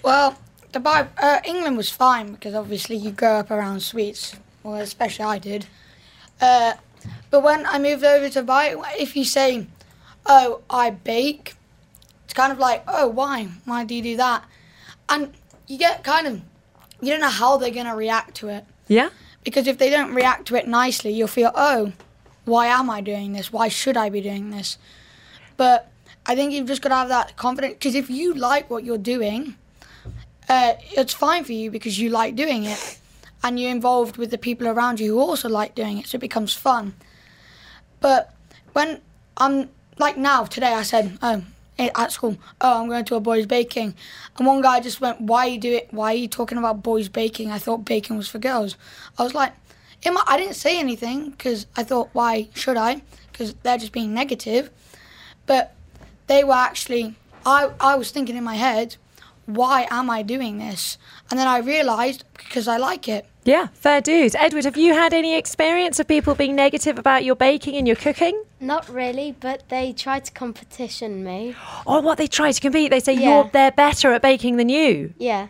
Well, 0.03 0.37
Dubai, 0.71 1.07
uh, 1.21 1.39
England 1.45 1.77
was 1.77 1.89
fine 1.89 2.33
because 2.33 2.53
obviously 2.55 2.95
you 2.95 3.11
grow 3.11 3.35
up 3.39 3.51
around 3.51 3.81
sweets. 3.81 4.35
Well, 4.63 4.75
especially 4.75 5.25
I 5.25 5.39
did. 5.39 5.65
Uh, 6.41 6.73
but 7.29 7.41
when 7.41 7.65
I 7.65 7.79
moved 7.79 8.03
over 8.03 8.29
to 8.29 8.43
Dubai, 8.43 8.81
if 8.97 9.15
you 9.15 9.25
say, 9.25 9.67
"Oh, 10.25 10.61
I 10.69 10.89
bake," 10.89 11.55
it's 12.25 12.33
kind 12.33 12.51
of 12.51 12.59
like, 12.59 12.83
"Oh, 12.87 13.07
why? 13.07 13.49
Why 13.65 13.83
do 13.83 13.93
you 13.93 14.01
do 14.01 14.17
that?" 14.17 14.43
and 15.09 15.33
you 15.67 15.77
get 15.77 16.03
kind 16.03 16.27
of 16.27 16.41
you 17.01 17.11
don't 17.11 17.21
know 17.21 17.27
how 17.29 17.57
they're 17.57 17.71
gonna 17.71 17.95
react 17.95 18.35
to 18.35 18.49
it 18.49 18.65
Yeah. 18.87 19.09
Because 19.43 19.67
if 19.67 19.77
they 19.77 19.89
don't 19.89 20.13
react 20.13 20.47
to 20.47 20.55
it 20.55 20.67
nicely, 20.67 21.11
you'll 21.11 21.27
feel 21.27 21.51
oh, 21.55 21.93
why 22.45 22.67
am 22.67 22.89
I 22.89 23.01
doing 23.01 23.33
this? 23.33 23.51
Why 23.53 23.67
should 23.67 23.97
I 23.97 24.09
be 24.09 24.21
doing 24.21 24.51
this? 24.51 24.77
But 25.57 25.91
I 26.25 26.35
think 26.35 26.51
you've 26.53 26.67
just 26.67 26.81
got 26.81 26.89
to 26.89 26.95
have 26.95 27.09
that 27.09 27.37
confidence 27.37 27.75
because 27.75 27.95
if 27.95 28.09
you 28.09 28.33
like 28.33 28.69
what 28.69 28.83
you're 28.83 28.97
doing, 28.97 29.55
uh, 30.49 30.73
it's 30.91 31.13
fine 31.13 31.43
for 31.43 31.53
you 31.53 31.71
because 31.71 31.99
you 31.99 32.09
like 32.09 32.35
doing 32.35 32.65
it, 32.65 32.99
and 33.43 33.59
you're 33.59 33.71
involved 33.71 34.17
with 34.17 34.31
the 34.31 34.37
people 34.37 34.67
around 34.67 34.99
you 34.99 35.13
who 35.13 35.19
also 35.19 35.49
like 35.49 35.75
doing 35.75 35.97
it, 35.97 36.07
so 36.07 36.15
it 36.15 36.21
becomes 36.21 36.53
fun. 36.53 36.95
But 37.99 38.33
when 38.73 39.01
I'm 39.37 39.69
like 39.97 40.17
now 40.17 40.45
today, 40.45 40.73
I 40.73 40.83
said, 40.83 41.17
oh, 41.21 41.43
at 41.79 42.11
school, 42.11 42.37
oh, 42.61 42.81
I'm 42.81 42.87
going 42.87 43.05
to 43.05 43.15
a 43.15 43.19
boys' 43.19 43.45
baking, 43.45 43.95
and 44.37 44.47
one 44.47 44.61
guy 44.61 44.79
just 44.79 45.01
went, 45.01 45.21
why 45.21 45.47
are 45.47 45.49
you 45.49 45.59
do 45.59 45.73
it? 45.73 45.87
Why 45.91 46.13
are 46.13 46.17
you 46.17 46.27
talking 46.27 46.57
about 46.57 46.83
boys' 46.83 47.09
baking? 47.09 47.51
I 47.51 47.59
thought 47.59 47.85
baking 47.85 48.17
was 48.17 48.27
for 48.27 48.39
girls. 48.39 48.77
I 49.17 49.23
was 49.23 49.33
like, 49.33 49.53
my, 50.05 50.23
I 50.27 50.37
didn't 50.37 50.55
say 50.55 50.79
anything 50.79 51.31
because 51.31 51.65
I 51.75 51.83
thought, 51.83 52.09
why 52.13 52.49
should 52.53 52.77
I? 52.77 53.01
Because 53.31 53.53
they're 53.63 53.77
just 53.77 53.91
being 53.91 54.13
negative. 54.13 54.69
But 55.45 55.75
they 56.27 56.43
were 56.43 56.53
actually, 56.53 57.15
I, 57.45 57.71
I 57.79 57.95
was 57.95 58.11
thinking 58.11 58.35
in 58.35 58.43
my 58.43 58.55
head, 58.55 58.97
why 59.45 59.87
am 59.89 60.09
I 60.09 60.21
doing 60.21 60.57
this? 60.57 60.97
And 61.29 61.39
then 61.39 61.47
I 61.47 61.59
realised 61.59 62.23
because 62.37 62.67
I 62.67 62.77
like 62.77 63.07
it. 63.07 63.25
Yeah, 63.43 63.67
fair 63.73 63.99
dues. 63.99 64.35
Edward, 64.35 64.63
have 64.63 64.77
you 64.77 64.93
had 64.93 65.13
any 65.13 65.35
experience 65.35 65.99
of 65.99 66.07
people 66.07 66.33
being 66.33 66.55
negative 66.55 66.97
about 66.97 67.25
your 67.25 67.35
baking 67.35 67.75
and 67.75 67.85
your 67.85 67.97
cooking? 67.97 68.41
Not 68.63 68.87
really, 68.89 69.35
but 69.37 69.67
they 69.67 69.91
tried 69.91 70.23
to 70.25 70.31
competition 70.31 71.23
me. 71.23 71.53
Oh, 71.85 71.99
what 71.99 72.17
they 72.17 72.27
try 72.27 72.51
to 72.51 72.61
compete? 72.61 72.91
They 72.91 72.99
say 73.01 73.13
Yeah. 73.13 73.21
you're 73.41 73.49
they're 73.51 73.71
better 73.71 74.13
at 74.13 74.21
baking 74.21 74.55
than 74.57 74.69
you. 74.69 75.13
Yeah. 75.17 75.47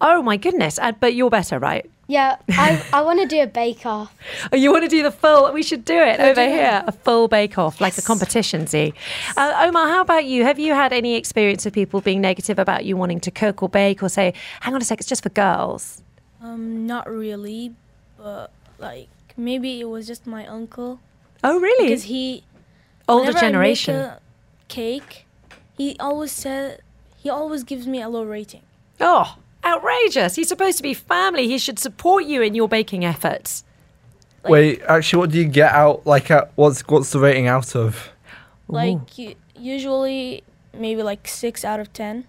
Oh 0.00 0.22
my 0.22 0.36
goodness! 0.36 0.78
Uh, 0.78 0.92
but 0.92 1.14
you're 1.14 1.30
better, 1.30 1.58
right? 1.58 1.88
Yeah, 2.06 2.36
I, 2.50 2.82
I 2.92 3.00
want 3.02 3.20
to 3.20 3.26
do 3.26 3.40
a 3.42 3.46
bake 3.46 3.86
off. 3.86 4.14
Oh, 4.52 4.56
you 4.56 4.70
want 4.72 4.82
to 4.84 4.88
do 4.88 5.02
the 5.02 5.10
full? 5.10 5.50
We 5.52 5.62
should 5.62 5.84
do 5.84 5.96
it 5.96 6.20
over 6.20 6.42
here. 6.46 6.82
A 6.86 6.92
full 6.92 7.28
bake 7.28 7.56
off, 7.58 7.80
like 7.80 7.96
a 7.96 8.02
competition. 8.02 8.66
See, 8.66 8.92
uh, 9.36 9.62
Omar, 9.66 9.88
how 9.88 10.00
about 10.02 10.24
you? 10.26 10.44
Have 10.44 10.58
you 10.58 10.74
had 10.74 10.92
any 10.92 11.14
experience 11.16 11.64
of 11.66 11.72
people 11.72 12.00
being 12.00 12.20
negative 12.20 12.58
about 12.58 12.84
you 12.86 12.96
wanting 12.96 13.20
to 13.20 13.30
cook 13.30 13.62
or 13.62 13.68
bake, 13.68 14.02
or 14.02 14.08
say, 14.08 14.32
"Hang 14.60 14.74
on 14.74 14.80
a 14.82 14.84
sec, 14.84 15.00
it's 15.00 15.08
just 15.08 15.22
for 15.22 15.30
girls"? 15.30 16.02
Um, 16.42 16.86
not 16.86 17.08
really, 17.08 17.74
but 18.18 18.50
like 18.78 19.08
maybe 19.36 19.80
it 19.80 19.88
was 19.88 20.06
just 20.06 20.26
my 20.26 20.46
uncle 20.46 21.00
Oh, 21.42 21.58
really? 21.60 21.88
because 21.88 22.04
he 22.04 22.42
Older 23.08 23.26
whenever 23.26 23.38
I 23.38 23.42
make 23.42 23.52
generation. 23.52 23.96
a 23.96 24.18
cake, 24.68 25.26
he 25.76 25.96
always 26.00 26.32
said 26.32 26.80
he 27.16 27.30
always 27.30 27.64
gives 27.64 27.86
me 27.86 28.00
a 28.00 28.08
low 28.08 28.24
rating. 28.24 28.62
Oh, 29.00 29.36
outrageous! 29.64 30.36
He's 30.36 30.48
supposed 30.48 30.76
to 30.78 30.82
be 30.82 30.94
family. 30.94 31.48
He 31.48 31.58
should 31.58 31.78
support 31.78 32.24
you 32.24 32.42
in 32.42 32.54
your 32.54 32.68
baking 32.68 33.04
efforts. 33.04 33.64
Wait, 34.44 34.82
actually, 34.82 35.20
what 35.20 35.30
do 35.30 35.38
you 35.38 35.46
get 35.46 35.72
out? 35.72 36.06
Like, 36.06 36.30
uh, 36.30 36.46
what's 36.54 36.86
what's 36.86 37.10
the 37.12 37.18
rating 37.18 37.46
out 37.48 37.74
of? 37.74 38.10
Like 38.68 39.18
u- 39.18 39.36
usually 39.58 40.42
maybe 40.72 41.02
like 41.02 41.26
six 41.28 41.64
out 41.64 41.80
of 41.80 41.92
ten. 41.92 42.24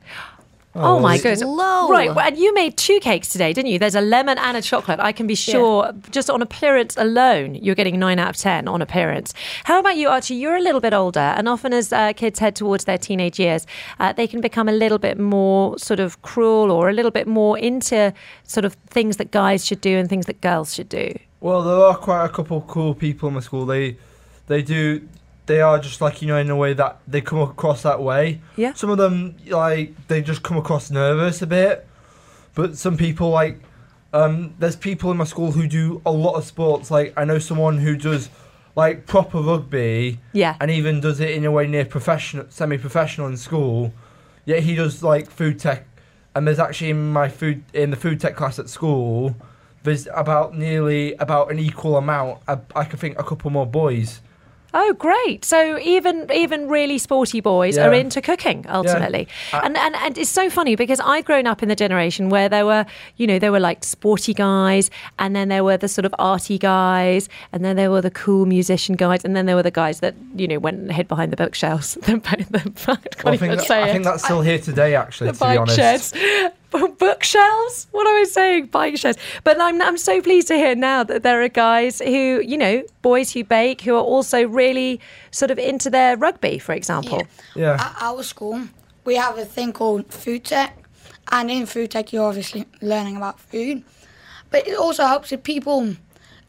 Oh, 0.75 0.99
my 0.99 1.13
well, 1.13 1.23
goodness. 1.23 1.41
low. 1.41 1.89
Right, 1.89 2.13
well, 2.13 2.25
and 2.25 2.37
you 2.37 2.53
made 2.53 2.75
two 2.75 2.99
cakes 2.99 3.29
today, 3.29 3.53
didn't 3.53 3.71
you? 3.71 3.79
There's 3.79 3.95
a 3.95 4.01
lemon 4.01 4.37
and 4.37 4.57
a 4.57 4.61
chocolate. 4.61 4.99
I 4.99 5.13
can 5.13 5.25
be 5.25 5.35
sure, 5.35 5.93
just 6.11 6.29
on 6.29 6.41
appearance 6.41 6.97
alone, 6.97 7.55
you're 7.55 7.75
getting 7.75 7.97
nine 7.97 8.19
out 8.19 8.29
of 8.29 8.37
10 8.37 8.67
on 8.67 8.81
appearance. 8.81 9.33
How 9.63 9.79
about 9.79 9.95
you, 9.95 10.09
Archie? 10.09 10.35
You're 10.35 10.57
a 10.57 10.61
little 10.61 10.81
bit 10.81 10.93
older, 10.93 11.19
and 11.19 11.47
often 11.47 11.71
as 11.71 11.93
uh, 11.93 12.11
kids 12.13 12.39
head 12.39 12.57
towards 12.57 12.83
their 12.83 12.97
teenage 12.97 13.39
years, 13.39 13.65
uh, 13.99 14.11
they 14.11 14.27
can 14.27 14.41
become 14.41 14.67
a 14.67 14.73
little 14.73 14.97
bit 14.97 15.17
more 15.17 15.79
sort 15.79 16.01
of 16.01 16.21
cruel 16.23 16.71
or 16.71 16.89
a 16.89 16.93
little 16.93 17.11
bit 17.11 17.27
more 17.27 17.57
into 17.57 18.13
sort 18.43 18.65
of 18.65 18.73
things 18.89 19.15
that 19.17 19.31
guys 19.31 19.65
should 19.65 19.79
do 19.79 19.97
and 19.97 20.09
things 20.09 20.25
that 20.25 20.41
girls 20.41 20.73
should 20.73 20.89
do. 20.89 21.13
Well, 21.39 21.63
there 21.63 21.75
are 21.75 21.95
quite 21.95 22.25
a 22.25 22.29
couple 22.29 22.57
of 22.57 22.67
cool 22.67 22.93
people 22.93 23.29
in 23.29 23.35
my 23.35 23.39
school. 23.39 23.65
They, 23.65 23.97
they 24.47 24.61
do, 24.61 25.07
they 25.45 25.61
are 25.61 25.79
just 25.79 26.01
like 26.01 26.21
you 26.21 26.27
know 26.27 26.37
in 26.37 26.49
a 26.49 26.55
way 26.55 26.73
that 26.73 26.99
they 27.07 27.21
come 27.21 27.39
across 27.39 27.83
that 27.83 28.01
way. 28.01 28.41
Yeah. 28.55 28.73
Some 28.73 28.89
of 28.89 28.97
them 28.97 29.35
like 29.47 30.07
they 30.07 30.21
just 30.21 30.43
come 30.43 30.57
across 30.57 30.91
nervous 30.91 31.41
a 31.41 31.47
bit, 31.47 31.87
but 32.53 32.77
some 32.77 32.97
people 32.97 33.29
like, 33.29 33.59
um, 34.13 34.55
there's 34.59 34.75
people 34.75 35.11
in 35.11 35.17
my 35.17 35.23
school 35.23 35.51
who 35.51 35.67
do 35.67 36.01
a 36.05 36.11
lot 36.11 36.35
of 36.35 36.45
sports. 36.45 36.91
Like 36.91 37.13
I 37.17 37.25
know 37.25 37.39
someone 37.39 37.77
who 37.77 37.95
does, 37.95 38.29
like 38.75 39.05
proper 39.05 39.39
rugby. 39.39 40.19
Yeah. 40.33 40.55
And 40.59 40.71
even 40.71 40.99
does 40.99 41.19
it 41.19 41.31
in 41.31 41.45
a 41.45 41.51
way 41.51 41.67
near 41.67 41.85
professional, 41.85 42.45
semi-professional 42.49 43.27
in 43.27 43.37
school. 43.37 43.93
Yet 44.45 44.63
he 44.63 44.75
does 44.75 45.01
like 45.01 45.29
food 45.29 45.59
tech, 45.59 45.87
and 46.35 46.47
there's 46.47 46.59
actually 46.59 46.91
in 46.91 47.11
my 47.11 47.29
food 47.29 47.63
in 47.73 47.89
the 47.89 47.97
food 47.97 48.19
tech 48.19 48.35
class 48.35 48.59
at 48.59 48.69
school 48.69 49.35
there's 49.85 50.07
about 50.13 50.57
nearly 50.57 51.13
about 51.13 51.51
an 51.51 51.59
equal 51.59 51.95
amount. 51.95 52.41
I, 52.47 52.57
I 52.75 52.83
could 52.83 52.99
think 52.99 53.17
a 53.17 53.23
couple 53.23 53.49
more 53.51 53.67
boys. 53.67 54.19
Oh, 54.77 54.91
great! 54.93 55.45
So 55.45 55.79
even 55.79 56.27
even 56.33 56.67
really 56.67 56.97
sporty 56.97 57.39
boys 57.39 57.77
Yeah. 57.77 57.87
are 57.87 57.93
into 57.93 58.21
cooking 58.21 58.65
ultimately, 58.69 59.27
Uh, 59.53 59.61
and, 59.63 59.77
and 59.77 59.95
and 59.95 60.17
it's 60.17 60.29
so 60.29 60.49
funny 60.49 60.75
because 60.75 60.99
I'd 60.99 61.23
grown 61.23 61.47
up 61.47 61.63
in 61.63 61.69
the 61.69 61.75
generation 61.77 62.29
where 62.29 62.49
there 62.49 62.65
were 62.65 62.85
you 63.15 63.25
know 63.25 63.39
there 63.39 63.51
were 63.53 63.61
like 63.69 63.83
sporty 63.85 64.33
guys, 64.33 64.91
and 65.17 65.33
then 65.35 65.47
there 65.47 65.63
were 65.63 65.77
the 65.77 65.87
sort 65.87 66.03
of 66.05 66.13
arty 66.19 66.57
guys, 66.57 67.29
and 67.53 67.63
then 67.63 67.75
there 67.77 67.89
were 67.89 68.01
the 68.01 68.11
cool 68.11 68.45
musician 68.45 68.95
guys, 68.95 69.23
and 69.23 69.33
then 69.35 69.45
there 69.45 69.55
were 69.55 69.63
the 69.63 69.71
guys 69.71 70.01
that 70.01 70.13
you 70.35 70.47
know 70.47 70.59
went 70.59 70.77
and 70.79 70.91
hid 70.91 71.07
behind 71.07 71.31
the 71.31 71.37
bookshelves. 71.37 71.97
I 72.07 72.11
Well, 73.23 73.33
I, 73.33 73.37
think 73.37 73.55
that- 73.57 73.71
I 73.71 73.91
think 73.93 74.03
that's 74.03 74.23
still 74.25 74.41
here 74.41 74.59
today, 74.59 74.93
actually. 74.95 75.27
the 75.31 75.33
to 75.33 75.39
be 75.39 75.45
bike 75.45 75.59
honest. 75.59 75.77
sheds. 75.77 76.13
Bookshelves? 76.99 77.87
What 77.91 78.07
am 78.07 78.21
I 78.21 78.23
saying? 78.25 78.67
Bike 78.67 78.97
sheds. 78.97 79.17
But 79.43 79.59
I'm, 79.59 79.81
I'm 79.81 79.97
so 79.97 80.21
pleased 80.21 80.47
to 80.49 80.55
hear 80.55 80.75
now 80.75 81.03
that 81.03 81.23
there 81.23 81.41
are 81.41 81.49
guys 81.49 81.99
who, 81.99 82.41
you 82.41 82.57
know, 82.57 82.83
boys 83.01 83.31
who 83.33 83.43
bake 83.43 83.81
who 83.81 83.95
are 83.95 84.03
also 84.03 84.47
really 84.47 84.99
sort 85.31 85.51
of 85.51 85.59
into 85.59 85.89
their 85.89 86.17
rugby, 86.17 86.59
for 86.59 86.73
example. 86.73 87.23
Yeah. 87.55 87.73
At 87.79 87.95
our 88.01 88.23
school, 88.23 88.61
we 89.05 89.15
have 89.15 89.37
a 89.37 89.45
thing 89.45 89.73
called 89.73 90.11
food 90.13 90.43
tech, 90.43 90.77
and 91.31 91.49
in 91.49 91.65
food 91.65 91.91
tech, 91.91 92.11
you're 92.13 92.27
obviously 92.27 92.65
learning 92.81 93.17
about 93.17 93.39
food, 93.39 93.83
but 94.49 94.67
it 94.67 94.77
also 94.77 95.05
helps 95.05 95.31
if 95.31 95.43
people, 95.43 95.95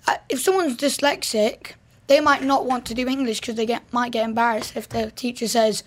uh, 0.06 0.16
if 0.28 0.40
someone's 0.40 0.76
dyslexic, 0.76 1.72
they 2.06 2.20
might 2.20 2.42
not 2.42 2.66
want 2.66 2.84
to 2.86 2.94
do 2.94 3.08
English 3.08 3.40
because 3.40 3.56
they 3.56 3.66
get 3.66 3.82
might 3.92 4.12
get 4.12 4.24
embarrassed 4.24 4.76
if 4.76 4.88
the 4.88 5.10
teacher 5.10 5.48
says, 5.48 5.82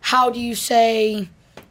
"How 0.00 0.30
do 0.30 0.40
you 0.40 0.54
say 0.54 1.28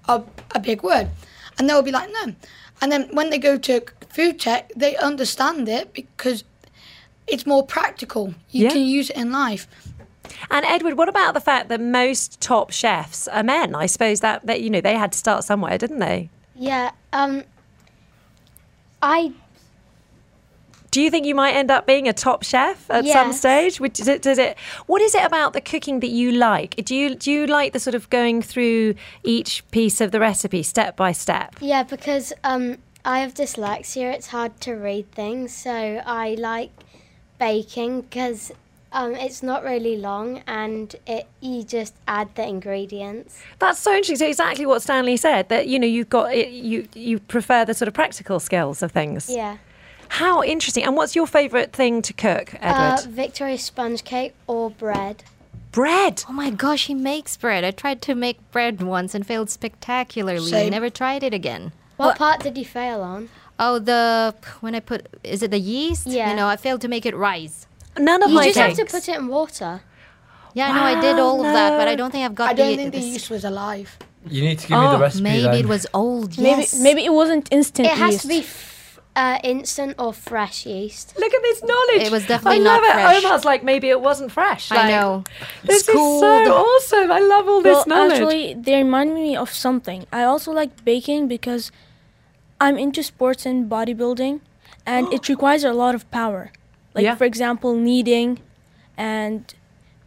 a, 0.07 0.23
a 0.53 0.59
big 0.59 0.83
word?" 0.83 1.09
And 1.57 1.69
they'll 1.69 1.81
be 1.81 1.91
like, 1.91 2.09
"No," 2.11 2.33
and 2.81 2.91
then 2.91 3.09
when 3.11 3.29
they 3.29 3.37
go 3.37 3.57
to 3.57 3.81
food 4.09 4.39
tech, 4.39 4.71
they 4.75 4.95
understand 4.97 5.67
it 5.69 5.93
because 5.93 6.43
it's 7.27 7.45
more 7.45 7.65
practical. 7.65 8.33
You 8.51 8.65
Yeah. 8.65 8.71
can 8.71 8.81
use 8.81 9.09
it 9.09 9.17
in 9.17 9.31
life. 9.31 9.67
And 10.49 10.65
Edward, 10.65 10.97
what 10.97 11.09
about 11.09 11.33
the 11.33 11.41
fact 11.41 11.69
that 11.69 11.81
most 11.81 12.39
top 12.41 12.71
chefs 12.71 13.27
are 13.27 13.43
men? 13.43 13.75
I 13.75 13.85
suppose 13.85 14.19
that, 14.21 14.45
that 14.45 14.61
you 14.61 14.69
know, 14.69 14.81
they 14.81 14.95
had 14.95 15.11
to 15.13 15.17
start 15.17 15.43
somewhere, 15.43 15.77
didn't 15.77 15.99
they? 15.99 16.29
Yeah. 16.55 16.91
Um. 17.13 17.43
I 19.01 19.31
Do 20.97 21.03
you 21.03 21.11
think 21.11 21.27
you 21.27 21.35
might 21.35 21.51
end 21.51 21.69
up 21.69 21.85
being 21.85 22.07
a 22.07 22.11
top 22.11 22.41
chef 22.41 22.89
at 22.89 23.05
some 23.05 23.31
stage? 23.31 23.77
Does 23.77 24.07
it, 24.07 24.23
does 24.23 24.39
it? 24.39 24.57
What 24.87 24.99
is 24.99 25.13
it 25.13 25.23
about 25.23 25.53
the 25.53 25.61
cooking 25.61 25.99
that 25.99 26.09
you 26.09 26.31
like? 26.31 26.75
Do 26.83 26.95
you 26.95 27.13
do 27.13 27.31
you 27.31 27.45
like 27.45 27.73
the 27.73 27.79
sort 27.79 27.93
of 27.93 28.09
going 28.09 28.41
through 28.41 28.95
each 29.23 29.63
piece 29.69 30.01
of 30.01 30.09
the 30.11 30.19
recipe 30.19 30.63
step 30.63 30.97
by 30.97 31.11
step? 31.11 31.55
yeah 31.61 31.83
because 31.83 32.33
um 32.43 32.79
I 33.05 33.19
have 33.19 33.35
dyslexia. 33.35 34.11
It's 34.11 34.29
hard 34.37 34.59
to 34.61 34.73
read 34.73 35.11
things, 35.11 35.53
so 35.53 36.01
I 36.03 36.35
like 36.39 36.71
baking 37.37 38.01
because 38.01 38.51
um 38.91 39.13
it's 39.13 39.43
not 39.43 39.63
really 39.63 39.97
long 39.97 40.41
and 40.47 40.95
it 41.05 41.27
you 41.41 41.61
just 41.61 41.93
add 42.07 42.33
the 42.33 42.47
ingredients. 42.47 43.39
That's 43.59 43.77
so 43.77 43.91
interesting. 43.91 44.15
So 44.15 44.29
exactly 44.29 44.65
what 44.65 44.81
Stanley 44.81 45.17
said 45.17 45.49
that 45.49 45.67
you 45.67 45.77
know 45.77 45.85
you've 45.85 46.09
got 46.09 46.33
it, 46.33 46.49
you 46.49 46.87
you 46.95 47.19
prefer 47.19 47.65
the 47.65 47.75
sort 47.75 47.87
of 47.87 47.93
practical 47.93 48.39
skills 48.39 48.81
of 48.81 48.91
things. 48.91 49.29
Yeah. 49.29 49.57
How 50.09 50.43
interesting. 50.43 50.83
And 50.83 50.95
what's 50.95 51.15
your 51.15 51.27
favourite 51.27 51.73
thing 51.73 52.01
to 52.03 52.13
cook, 52.13 52.53
Uh, 52.55 52.97
Edward? 52.97 53.11
Victoria 53.13 53.57
sponge 53.57 54.03
cake 54.03 54.33
or 54.47 54.69
bread. 54.71 55.23
Bread. 55.71 56.23
Oh 56.29 56.33
my 56.33 56.49
gosh, 56.49 56.87
he 56.87 56.93
makes 56.95 57.37
bread. 57.37 57.63
I 57.63 57.71
tried 57.71 58.01
to 58.03 58.15
make 58.15 58.39
bread 58.51 58.81
once 58.81 59.13
and 59.13 59.25
failed 59.27 59.49
spectacularly. 59.49 60.49
Same. 60.49 60.71
Never 60.71 60.89
tried 60.89 61.23
it 61.23 61.33
again. 61.33 61.71
What 61.97 62.17
part 62.17 62.41
did 62.41 62.57
you 62.57 62.65
fail 62.65 63.01
on? 63.01 63.29
Oh, 63.59 63.79
the 63.79 64.33
when 64.61 64.75
I 64.75 64.79
put 64.79 65.07
is 65.23 65.41
it 65.43 65.51
the 65.51 65.59
yeast? 65.59 66.07
Yeah. 66.07 66.29
You 66.29 66.35
know, 66.35 66.47
I 66.47 66.55
failed 66.55 66.81
to 66.81 66.87
make 66.87 67.05
it 67.05 67.15
rise. 67.15 67.67
None 67.97 68.21
of 68.23 68.29
You 68.29 68.35
my 68.35 68.45
You 68.45 68.53
just 68.53 68.59
cakes. 68.65 68.77
have 68.79 68.87
to 68.87 68.93
put 68.93 69.09
it 69.09 69.17
in 69.19 69.27
water. 69.27 69.81
Yeah, 70.53 70.71
no, 70.71 70.81
I 70.81 70.99
did 71.01 71.17
Wow, 71.17 71.23
all 71.23 71.45
of 71.45 71.53
that, 71.53 71.77
but 71.77 71.87
I 71.87 71.95
don't 71.95 72.11
think 72.11 72.25
I've 72.25 72.33
got 72.35 72.45
the 72.55 72.63
I 72.63 72.65
don't 72.65 72.69
the. 72.71 72.75
think 72.77 72.93
the 72.93 72.99
the- 72.99 73.05
yeast 73.05 73.29
was 73.29 73.43
alive. 73.43 73.97
You 74.29 74.41
need 74.43 74.59
to 74.59 74.67
give 74.67 74.77
me 74.77 74.85
Oh, 74.85 74.91
the 74.91 74.97
recipe 74.99 75.23
maybe 75.23 75.41
then. 75.43 75.55
it 75.55 75.65
was 75.67 75.85
old. 75.93 76.37
Maybe 76.37 76.61
yes. 76.61 76.79
maybe 76.79 77.05
it 77.05 77.13
wasn't 77.13 77.47
instant 77.51 77.87
It 77.87 77.93
has 77.97 78.21
to 78.23 78.27
be 78.27 78.39
f- 78.39 78.76
uh, 79.17 79.39
instant 79.43 79.95
or 79.97 80.13
fresh 80.13 80.65
yeast. 80.67 81.17
Look 81.17 81.33
at 81.33 81.41
this 81.41 81.63
knowledge. 81.63 82.03
It 82.07 82.11
was 82.11 82.27
definitely 82.27 82.59
I 82.61 82.69
love 82.69 82.81
not 82.83 83.15
it. 83.15 83.25
Omar's 83.25 83.43
like 83.51 83.63
maybe 83.63 83.89
it 83.89 83.99
wasn't 83.99 84.31
fresh. 84.31 84.71
I 84.71 84.87
know. 84.93 85.23
This 85.63 85.77
is 85.81 85.85
Schooled. 85.87 86.21
so 86.21 86.53
awesome. 86.53 87.11
I 87.11 87.19
love 87.19 87.47
all 87.49 87.61
this 87.63 87.73
well, 87.75 87.85
knowledge. 87.87 88.11
actually, 88.21 88.53
they 88.53 88.75
remind 88.77 89.15
me 89.15 89.35
of 89.35 89.49
something. 89.51 90.05
I 90.13 90.23
also 90.23 90.51
like 90.51 90.85
baking 90.85 91.27
because 91.27 91.71
I'm 92.61 92.77
into 92.77 93.01
sports 93.01 93.45
and 93.45 93.69
bodybuilding, 93.69 94.39
and 94.85 95.11
it 95.11 95.27
requires 95.33 95.63
a 95.63 95.73
lot 95.73 95.95
of 95.95 96.09
power. 96.11 96.51
Like 96.93 97.03
Yeah. 97.03 97.15
for 97.15 97.25
example, 97.25 97.73
kneading 97.75 98.39
and 98.95 99.41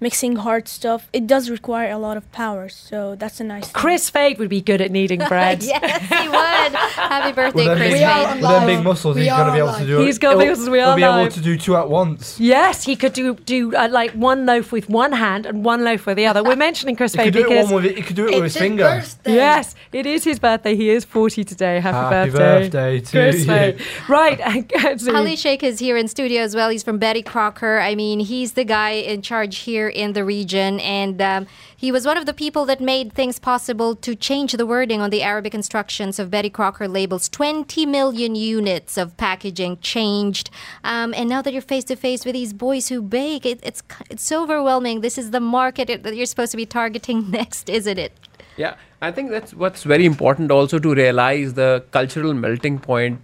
mixing 0.01 0.37
hard 0.37 0.67
stuff. 0.69 1.09
It 1.13 1.27
does 1.27 1.51
require 1.51 1.91
a 1.91 1.99
lot 1.99 2.17
of 2.17 2.31
power, 2.33 2.69
so 2.69 3.15
that's 3.17 3.39
a 3.41 3.45
nice. 3.45 3.65
thing. 3.65 3.73
Chris 3.75 4.09
Fade 4.11 4.39
would 4.39 4.49
be 4.49 4.61
good 4.61 4.81
at 4.81 4.91
kneading 4.91 5.21
bread. 5.29 5.63
yes, 5.63 6.01
he 6.09 6.29
would. 6.29 6.73
Happy 6.79 7.33
birthday, 7.33 7.69
With 7.69 7.77
Chris. 7.79 7.91
big- 7.93 7.99
We 8.01 8.05
are 8.05 8.15
Fade. 8.15 8.27
on 8.27 8.41
With 8.41 8.51
them 8.51 8.67
big 8.67 8.77
live. 8.77 8.85
muscles, 8.85 9.17
We 9.17 9.23
he's 9.23 9.33
are 9.33 9.37
going 9.37 9.47
to 9.49 9.53
be 9.53 9.59
able 9.59 9.69
on 9.69 9.75
to 9.75 9.81
live. 9.81 9.89
do 9.89 10.01
it. 10.01 10.07
He's 10.07 10.19
gonna 10.19 10.39
be 10.39 10.45
He'll- 10.45 10.53
able 10.55 10.65
to- 10.65 10.71
we 10.71 10.81
are 10.81 10.87
He'll 10.87 10.97
be 10.97 11.21
able 11.21 11.31
to 11.33 11.41
do 11.41 11.57
two 11.59 11.77
at 11.77 11.89
once. 11.91 12.41
Yes, 12.41 12.85
he 12.85 12.97
could 12.97 13.13
do 13.13 13.35
do 13.35 13.75
uh, 13.77 13.89
like 13.91 14.13
one 14.13 14.47
loaf 14.47 14.73
with 14.73 14.89
one 14.89 15.13
hand 15.13 15.47
and 15.47 15.65
one 15.65 15.85
loaf 15.85 16.07
with 16.07 16.17
the 16.17 16.27
other. 16.27 16.43
We're 16.43 16.57
mentioning 16.57 16.97
Chris 16.97 17.13
He 17.15 17.19
Fade 17.19 17.35
could 17.35 17.35
do 17.35 17.47
it 17.47 17.49
because 17.51 17.71
one 17.73 17.83
with 17.83 17.95
he 17.97 18.03
could 18.03 18.17
do 18.17 18.27
it 18.27 18.35
with 18.35 18.45
his 18.45 18.55
his 18.55 18.63
finger. 18.63 18.85
birthday. 18.85 19.35
yes, 19.35 19.75
it 19.93 20.07
is 20.07 20.25
his 20.25 20.39
birthday. 20.39 20.75
He 20.77 20.91
is 20.91 21.05
forty 21.05 21.45
today. 21.45 21.81
Happy, 21.81 22.15
Happy 22.15 22.31
birthday, 22.31 22.61
birthday 22.99 23.01
to 23.01 23.11
Chris 23.11 23.39
you. 23.41 23.45
Fade. 23.47 23.81
Right, 24.09 24.73
so- 25.01 25.15
Ali 25.15 25.37
Sheikh 25.37 25.63
is 25.63 25.79
here 25.79 25.97
in 25.97 26.09
studio 26.09 26.43
as 26.43 26.55
well. 26.55 26.69
He's 26.71 26.83
from 26.83 26.99
Betty 26.99 27.23
Crocker. 27.23 27.79
I 27.81 27.95
mean, 27.95 28.21
he's 28.21 28.53
the 28.55 28.65
guy 28.65 28.91
in 28.91 29.23
charge 29.23 29.59
here 29.59 29.90
in 29.91 30.15
the 30.15 30.25
region, 30.25 30.81
and 30.81 31.21
um, 31.21 31.47
he 31.77 31.93
was 31.93 32.07
one 32.07 32.17
of 32.17 32.27
the 32.27 32.33
people 32.33 32.65
that 32.67 32.81
made 32.81 33.13
things 33.13 33.39
possible 33.39 33.95
to 33.97 34.15
change 34.15 34.53
the 34.53 34.67
wording 34.67 35.01
on 35.01 35.11
the 35.11 35.23
Arabic 35.23 35.55
instructions 35.55 36.19
of 36.19 36.31
Betty 36.31 36.51
Crocker 36.51 36.89
labels. 36.89 37.29
20 37.29 37.87
million 37.87 38.35
units 38.35 38.97
of 38.97 39.17
packaging 39.17 39.79
changed, 39.81 40.51
um, 40.85 41.13
and 41.15 41.29
now 41.29 41.43
that 41.43 41.53
you're 41.53 41.63
face 41.63 41.85
to 41.85 41.97
face 41.97 42.25
with 42.25 42.35
these 42.35 42.53
boys 42.53 42.89
who 42.89 43.03
bake, 43.03 43.45
it, 43.45 43.61
it's 43.63 43.83
it's 44.09 44.31
overwhelming. 44.33 45.01
This 45.01 45.19
is 45.19 45.31
the 45.31 45.41
market 45.41 46.03
that 46.03 46.17
you're 46.17 46.27
supposed 46.27 46.53
to 46.53 46.57
be 46.57 46.67
targeting 46.67 47.31
next, 47.39 47.69
isn't 47.69 47.99
it? 47.99 48.13
Yeah, 48.57 48.75
I 49.01 49.11
think 49.11 49.31
that's 49.31 49.55
what's 49.55 49.85
very 49.85 50.05
important 50.05 50.51
also 50.51 50.79
to 50.79 50.95
realize 50.95 51.55
the 51.55 51.85
cultural 51.91 52.35
melting 52.35 52.79
point 52.79 53.21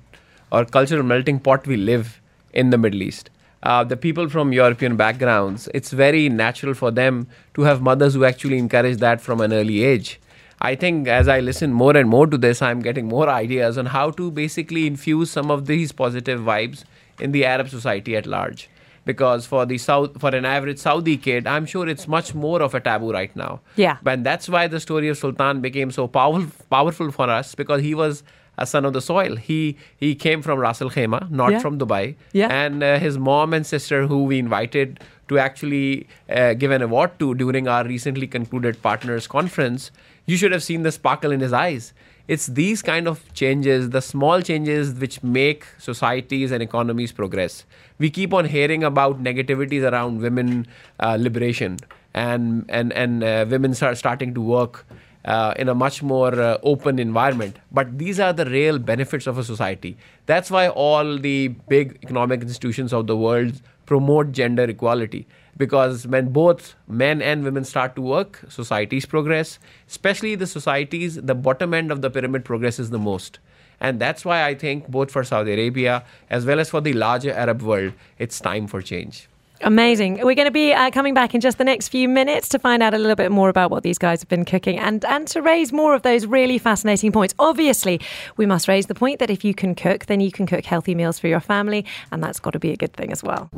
or 0.50 0.64
cultural 0.64 1.02
melting 1.02 1.40
pot 1.40 1.66
we 1.66 1.76
live 1.76 2.20
in 2.52 2.70
the 2.70 2.79
Middle 2.79 3.02
East. 3.02 3.31
Uh, 3.66 3.83
the 3.83 3.96
people 3.96 4.29
from 4.29 4.52
European 4.52 4.94
backgrounds, 4.94 5.68
it's 5.74 5.90
very 5.90 6.29
natural 6.29 6.72
for 6.72 6.92
them 6.92 7.26
to 7.52 7.62
have 7.62 7.83
mothers 7.83 8.14
who 8.14 8.24
actually 8.24 8.59
encourage 8.59 8.98
that 8.98 9.20
from 9.20 9.40
an 9.40 9.52
early 9.52 9.83
age. 9.83 10.20
I 10.61 10.76
think 10.76 11.09
as 11.09 11.26
I 11.26 11.40
listen 11.40 11.72
more 11.72 11.96
and 11.96 12.09
more 12.09 12.29
to 12.29 12.38
this, 12.38 12.62
I'm 12.62 12.79
getting 12.79 13.09
more 13.09 13.29
ideas 13.29 13.76
on 13.76 13.87
how 13.87 14.12
to 14.12 14.31
basically 14.31 14.87
infuse 14.87 15.33
some 15.33 15.50
of 15.50 15.66
these 15.66 15.90
positive 15.90 16.38
vibes 16.38 16.85
in 17.18 17.33
the 17.33 17.44
Arab 17.44 17.68
society 17.68 18.14
at 18.14 18.24
large 18.24 18.68
because 19.11 19.47
for 19.53 19.64
the 19.73 19.79
south 19.79 20.21
for 20.23 20.31
an 20.38 20.45
average 20.53 20.79
saudi 20.87 21.16
kid 21.27 21.47
i'm 21.57 21.66
sure 21.75 21.88
it's 21.95 22.07
much 22.14 22.35
more 22.47 22.61
of 22.66 22.75
a 22.79 22.81
taboo 22.88 23.12
right 23.19 23.35
now 23.45 23.53
Yeah. 23.85 23.97
and 24.14 24.27
that's 24.31 24.49
why 24.57 24.66
the 24.75 24.81
story 24.87 25.09
of 25.14 25.19
sultan 25.25 25.61
became 25.69 25.90
so 25.99 26.07
powerful 26.16 26.66
powerful 26.79 27.11
for 27.19 27.31
us 27.37 27.55
because 27.62 27.83
he 27.90 27.95
was 28.03 28.23
a 28.64 28.66
son 28.73 28.85
of 28.88 28.92
the 28.97 29.03
soil 29.07 29.37
he 29.49 29.59
he 30.05 30.14
came 30.27 30.42
from 30.49 30.59
ras 30.66 30.83
al 30.87 30.90
khaimah 30.97 31.23
not 31.42 31.53
Yeah. 31.57 31.64
from 31.66 31.79
dubai 31.85 32.05
Yeah. 32.42 32.55
and 32.62 32.83
uh, 32.88 32.99
his 33.07 33.19
mom 33.31 33.55
and 33.61 33.71
sister 33.75 34.01
who 34.12 34.25
we 34.33 34.38
invited 34.45 34.99
to 35.33 35.38
actually 35.45 36.07
uh, 36.40 36.55
give 36.64 36.71
an 36.79 36.83
award 36.88 37.19
to 37.23 37.35
during 37.45 37.69
our 37.77 37.85
recently 37.95 38.27
concluded 38.37 38.81
partners 38.90 39.27
conference 39.38 39.90
you 40.33 40.37
should 40.42 40.53
have 40.59 40.62
seen 40.69 40.83
the 40.88 40.92
sparkle 40.99 41.33
in 41.38 41.40
his 41.49 41.53
eyes 41.62 41.92
it's 42.28 42.46
these 42.46 42.82
kind 42.82 43.08
of 43.08 43.22
changes 43.34 43.90
the 43.90 44.02
small 44.02 44.40
changes 44.40 44.94
which 44.94 45.22
make 45.22 45.66
societies 45.78 46.50
and 46.50 46.62
economies 46.62 47.12
progress 47.12 47.64
we 47.98 48.10
keep 48.10 48.34
on 48.34 48.44
hearing 48.44 48.84
about 48.84 49.22
negativities 49.22 49.90
around 49.90 50.20
women 50.20 50.66
uh, 51.00 51.16
liberation 51.18 51.76
and 52.14 52.64
and 52.68 52.92
and 52.92 53.22
uh, 53.22 53.44
women 53.48 53.74
start 53.74 53.98
starting 53.98 54.34
to 54.34 54.40
work 54.40 54.84
uh, 55.26 55.52
in 55.56 55.68
a 55.68 55.74
much 55.74 56.02
more 56.02 56.40
uh, 56.40 56.58
open 56.62 56.98
environment. 56.98 57.58
But 57.72 57.98
these 57.98 58.20
are 58.20 58.32
the 58.32 58.46
real 58.46 58.78
benefits 58.78 59.26
of 59.26 59.38
a 59.38 59.44
society. 59.44 59.96
That's 60.26 60.50
why 60.50 60.68
all 60.68 61.18
the 61.18 61.48
big 61.68 61.98
economic 62.02 62.42
institutions 62.42 62.92
of 62.92 63.06
the 63.06 63.16
world 63.16 63.60
promote 63.86 64.32
gender 64.32 64.64
equality. 64.64 65.26
Because 65.57 66.07
when 66.07 66.31
both 66.31 66.75
men 66.87 67.23
and 67.23 67.42
women 67.45 67.64
start 67.64 67.97
to 67.97 68.03
work, 68.03 68.45
societies 68.49 69.07
progress. 69.07 69.59
Especially 69.88 70.35
the 70.35 70.47
societies, 70.47 71.16
the 71.16 71.35
bottom 71.35 71.73
end 71.73 71.90
of 71.90 72.03
the 72.03 72.11
pyramid 72.11 72.45
progresses 72.45 72.90
the 72.90 72.99
most. 72.99 73.38
And 73.81 74.01
that's 74.01 74.25
why 74.25 74.45
I 74.45 74.55
think 74.55 74.88
both 74.88 75.11
for 75.11 75.25
Saudi 75.25 75.53
Arabia 75.53 76.05
as 76.31 76.47
well 76.47 76.61
as 76.61 76.71
for 76.71 76.81
the 76.81 76.92
larger 76.92 77.33
Arab 77.33 77.62
world, 77.62 77.92
it's 78.19 78.40
time 78.40 78.66
for 78.66 78.81
change. 78.81 79.29
Amazing. 79.62 80.16
We're 80.16 80.35
going 80.35 80.47
to 80.47 80.51
be 80.51 80.75
uh, 80.75 80.90
coming 80.90 81.14
back 81.14 81.35
in 81.35 81.40
just 81.40 81.57
the 81.57 81.64
next 81.64 81.88
few 81.88 82.09
minutes 82.09 82.49
to 82.51 82.59
find 82.59 82.83
out 82.83 82.92
a 82.92 82.99
little 82.99 83.16
bit 83.16 83.33
more 83.33 83.49
about 83.49 83.71
what 83.71 83.83
these 83.83 83.97
guys 83.97 84.21
have 84.21 84.29
been 84.29 84.45
cooking 84.45 84.79
and, 84.79 85.05
and 85.07 85.27
to 85.29 85.40
raise 85.40 85.73
more 85.73 85.95
of 85.95 86.03
those 86.03 86.27
really 86.27 86.59
fascinating 86.59 87.11
points. 87.11 87.35
Obviously, 87.38 88.01
we 88.37 88.45
must 88.45 88.69
raise 88.69 88.87
the 88.87 88.95
point 88.95 89.19
that 89.19 89.31
if 89.31 89.45
you 89.45 89.55
can 89.55 89.75
cook, 89.75 90.07
then 90.07 90.21
you 90.21 90.31
can 90.31 90.47
cook 90.47 90.64
healthy 90.64 90.95
meals 90.95 91.19
for 91.19 91.29
your 91.29 91.40
family, 91.40 91.87
and 92.12 92.23
that's 92.23 92.38
got 92.38 92.51
to 92.51 92.59
be 92.59 92.71
a 92.71 92.77
good 92.77 92.92
thing 92.92 93.11
as 93.11 93.23
well. 93.23 93.49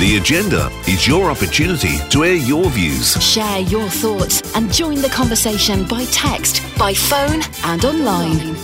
The 0.00 0.16
agenda 0.16 0.70
is 0.88 1.06
your 1.06 1.30
opportunity 1.30 1.98
to 2.08 2.24
air 2.24 2.32
your 2.32 2.70
views. 2.70 3.22
Share 3.22 3.58
your 3.60 3.86
thoughts 3.86 4.40
and 4.56 4.72
join 4.72 4.94
the 4.94 5.10
conversation 5.10 5.86
by 5.86 6.06
text, 6.06 6.62
by 6.78 6.94
phone, 6.94 7.42
and 7.64 7.84
online. 7.84 8.56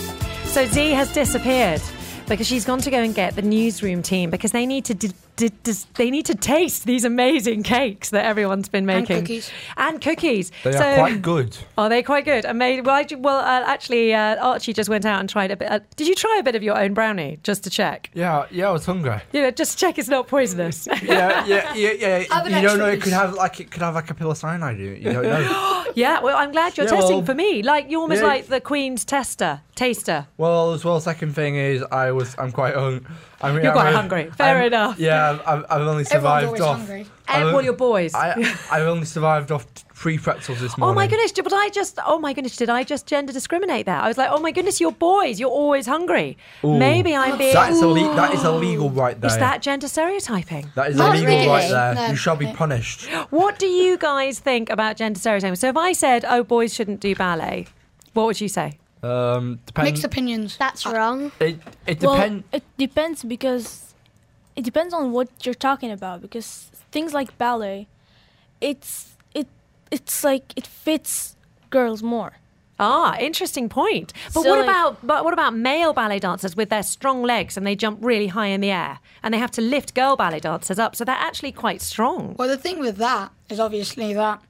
So 0.45 0.65
Z 0.65 0.93
has 0.93 1.13
disappeared 1.13 1.79
because 2.27 2.47
she's 2.47 2.65
gone 2.65 2.79
to 2.79 2.91
go 2.91 2.97
and 3.01 3.15
get 3.15 3.35
the 3.35 3.41
newsroom 3.41 4.01
team 4.01 4.29
because 4.29 4.51
they 4.51 4.65
need 4.65 4.85
to 4.85 4.93
d- 4.93 5.11
d- 5.37 5.51
dis- 5.63 5.85
they 5.95 6.09
need 6.11 6.25
to 6.25 6.35
taste 6.35 6.85
these 6.85 7.05
amazing 7.05 7.63
cakes 7.63 8.09
that 8.09 8.25
everyone's 8.25 8.67
been 8.69 8.85
making 8.85 9.17
And 9.17 9.25
cookies. 9.25 9.51
and 9.77 10.01
cookies. 10.01 10.51
They 10.63 10.73
so, 10.73 10.79
are 10.79 10.95
quite 10.95 11.21
good. 11.21 11.57
Are 11.77 11.89
they 11.89 12.03
quite 12.03 12.25
good? 12.25 12.45
Amazing. 12.45 12.83
Well, 12.83 12.95
I, 12.95 13.03
ju- 13.03 13.17
well 13.17 13.39
uh, 13.39 13.63
actually, 13.65 14.13
uh, 14.13 14.43
Archie 14.43 14.73
just 14.73 14.89
went 14.89 15.05
out 15.05 15.19
and 15.19 15.29
tried 15.29 15.51
a 15.51 15.55
bit. 15.55 15.71
Uh, 15.71 15.79
did 15.95 16.07
you 16.07 16.15
try 16.15 16.37
a 16.39 16.43
bit 16.43 16.55
of 16.55 16.63
your 16.63 16.77
own 16.77 16.93
brownie 16.93 17.39
just 17.43 17.63
to 17.63 17.69
check? 17.69 18.09
Yeah, 18.13 18.45
yeah, 18.51 18.69
I 18.69 18.71
was 18.71 18.85
hungry. 18.85 19.21
You 19.31 19.41
know, 19.43 19.51
just 19.51 19.77
check 19.77 19.97
it's 19.97 20.09
not 20.09 20.27
poisonous. 20.27 20.87
Yeah, 21.01 21.45
yeah, 21.45 21.73
yeah, 21.73 21.91
yeah. 21.91 22.17
You 22.57 22.67
don't 22.67 22.79
know 22.79 22.87
it 22.87 23.01
could 23.01 23.13
have 23.13 23.33
like 23.33 23.59
it 23.59 23.71
could 23.71 23.81
have 23.81 23.95
like 23.95 24.09
a 24.09 24.13
pill 24.13 24.31
of 24.31 24.37
cyanide 24.37 24.79
in. 24.79 24.95
You 24.97 25.13
don't 25.13 25.23
know. 25.23 25.73
yeah. 25.97 26.19
Well, 26.21 26.37
I'm 26.37 26.51
glad 26.51 26.77
you're 26.77 26.85
Yeah, 26.85 26.95
testing 26.97 27.17
well, 27.17 27.25
for 27.25 27.33
me. 27.33 27.63
Like 27.63 27.89
you're 27.89 28.01
almost 28.01 28.21
yeah. 28.21 28.27
like 28.27 28.47
the 28.47 28.61
Queen's 28.61 29.03
tester, 29.05 29.61
taster. 29.75 30.27
well, 30.37 30.73
as 30.73 30.85
well, 30.85 30.99
second 30.99 31.33
thing 31.33 31.55
is 31.55 31.83
I 31.91 32.11
was 32.11 32.35
I'm 32.37 32.51
quite 32.51 32.75
hung. 32.75 33.05
I 33.41 33.51
mean, 33.51 33.63
You're 33.63 33.71
I'm 33.71 33.77
quite 33.77 33.93
hungry. 33.93 34.31
Fair 34.31 34.57
I'm- 34.57 34.67
enough. 34.67 34.99
Yeah, 34.99 35.39
I've, 35.45 35.65
I've 35.69 35.81
only 35.87 36.03
survived 36.05 36.47
always 36.47 36.61
off. 36.61 36.77
hungry. 36.77 37.05
And 37.27 37.43
I've- 37.43 37.53
well, 37.53 37.63
your 37.63 37.73
boys. 37.73 38.13
I 38.15 38.33
I've 38.71 38.87
only 38.87 39.05
survived 39.05 39.51
off 39.51 39.65
t- 39.97 40.01
three 40.01 40.17
pretzels 40.17 40.59
this 40.59 40.77
morning. 40.77 40.91
Oh 40.91 40.93
morning. 40.93 40.95
my 40.95 41.07
goodness! 41.07 41.31
But 41.43 41.53
I 41.53 41.69
just, 41.69 41.99
oh 42.05 42.19
my 42.19 42.33
goodness, 42.33 42.55
did 42.55 42.69
I 42.69 42.83
just 42.83 43.05
gender 43.07 43.33
discriminate 43.33 43.85
there? 43.85 43.95
I 43.97 44.07
was 44.07 44.17
like, 44.17 44.29
oh 44.31 44.39
my 44.39 44.51
goodness, 44.51 44.79
you're 44.81 44.91
boys. 44.91 45.39
You're 45.39 45.49
always 45.49 45.85
hungry. 45.85 46.37
Ooh. 46.63 46.77
Maybe 46.77 47.15
I'm 47.15 47.37
being. 47.37 47.53
That's 47.53 47.81
ille- 47.81 48.15
that 48.15 48.33
is 48.33 48.43
illegal 48.43 48.89
right 48.89 49.19
there. 49.19 49.29
Is 49.31 49.37
that 49.37 49.61
gender 49.61 49.87
stereotyping? 49.87 50.71
that 50.75 50.91
is 50.91 50.97
Not 50.97 51.15
illegal 51.15 51.35
really. 51.35 51.47
right 51.47 51.69
there. 51.69 51.95
No. 51.95 52.07
You 52.07 52.15
shall 52.15 52.35
be 52.35 52.51
punished. 52.53 53.05
What 53.29 53.59
do 53.59 53.67
you 53.67 53.97
guys 53.97 54.39
think 54.39 54.69
about 54.69 54.97
gender 54.97 55.19
stereotyping? 55.19 55.55
So 55.55 55.67
if 55.69 55.77
I 55.77 55.93
said, 55.93 56.25
oh, 56.27 56.43
boys 56.43 56.73
shouldn't 56.73 56.99
do 56.99 57.15
ballet, 57.15 57.67
what 58.13 58.25
would 58.27 58.39
you 58.41 58.47
say? 58.49 58.79
Um, 59.03 59.59
depend- 59.65 59.85
Mixed 59.89 60.03
opinions. 60.03 60.57
That's 60.57 60.85
wrong. 60.85 61.31
It 61.39 61.59
it 61.85 62.01
Well, 62.01 62.15
depends. 62.15 62.43
it 62.51 62.63
depends 62.77 63.23
because 63.23 63.93
it 64.55 64.63
depends 64.63 64.93
on 64.93 65.11
what 65.11 65.29
you're 65.45 65.53
talking 65.69 65.91
about. 65.91 66.21
Because 66.21 66.71
things 66.91 67.13
like 67.13 67.37
ballet, 67.37 67.87
it's 68.59 69.13
it 69.13 69.16
it's 69.91 70.23
like 70.23 70.53
it 70.55 70.67
fits 70.67 71.35
girls 71.69 72.01
more. 72.03 72.33
Ah, 72.79 73.17
interesting 73.19 73.69
point. 73.69 74.13
But 74.33 74.43
So, 74.43 74.49
what 74.49 74.59
like- 74.59 74.69
about 74.69 74.97
but 75.05 75.23
what 75.23 75.33
about 75.33 75.55
male 75.55 75.93
ballet 75.93 76.19
dancers 76.19 76.55
with 76.55 76.69
their 76.69 76.83
strong 76.83 77.23
legs 77.23 77.57
and 77.57 77.65
they 77.65 77.75
jump 77.75 77.97
really 78.01 78.27
high 78.27 78.47
in 78.47 78.61
the 78.61 78.69
air 78.69 78.99
and 79.23 79.33
they 79.33 79.39
have 79.39 79.49
to 79.51 79.61
lift 79.61 79.95
girl 79.95 80.15
ballet 80.15 80.39
dancers 80.39 80.77
up, 80.77 80.95
so 80.95 81.03
they're 81.03 81.15
actually 81.15 81.51
quite 81.51 81.81
strong. 81.81 82.35
Well, 82.37 82.47
the 82.47 82.57
thing 82.57 82.79
with 82.79 82.97
that 82.97 83.31
is 83.49 83.59
obviously 83.59 84.13
that 84.13 84.41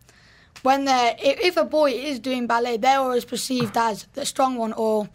when 0.64 0.84
they're 0.86 1.16
if, 1.20 1.40
if 1.40 1.58
a 1.58 1.64
boy 1.64 1.92
is 1.92 2.20
doing 2.20 2.48
ballet, 2.48 2.76
they're 2.78 3.00
always 3.00 3.24
perceived 3.24 3.78
as 3.78 4.08
the 4.14 4.26
strong 4.26 4.58
one, 4.58 4.74
or 4.74 5.08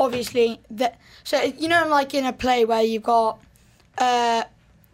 obviously 0.00 0.60
that. 0.70 0.98
So 1.22 1.40
you 1.42 1.68
know, 1.68 1.86
like 1.86 2.12
in 2.12 2.24
a 2.24 2.32
play 2.32 2.64
where 2.64 2.82
you've 2.82 3.04
got 3.04 3.38
uh, 3.98 4.42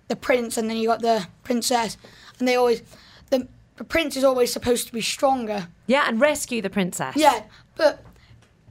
the 0.09 0.17
prince 0.17 0.59
and 0.59 0.69
then 0.69 0.77
you've 0.77 0.89
got 0.91 1.01
the 1.01 1.27
princess, 1.45 1.97
and 2.39 2.47
they 2.47 2.57
always 2.57 2.83
the, 3.31 3.49
the 3.79 3.85
prince 3.85 4.17
is 4.17 4.25
always 4.25 4.53
supposed 4.53 4.87
to 4.89 4.93
be 4.93 5.01
stronger. 5.01 5.69
Yeah, 5.87 6.05
and 6.07 6.21
rescue 6.21 6.61
the 6.61 6.69
princess. 6.69 7.15
Yeah, 7.17 7.45
but 7.77 8.05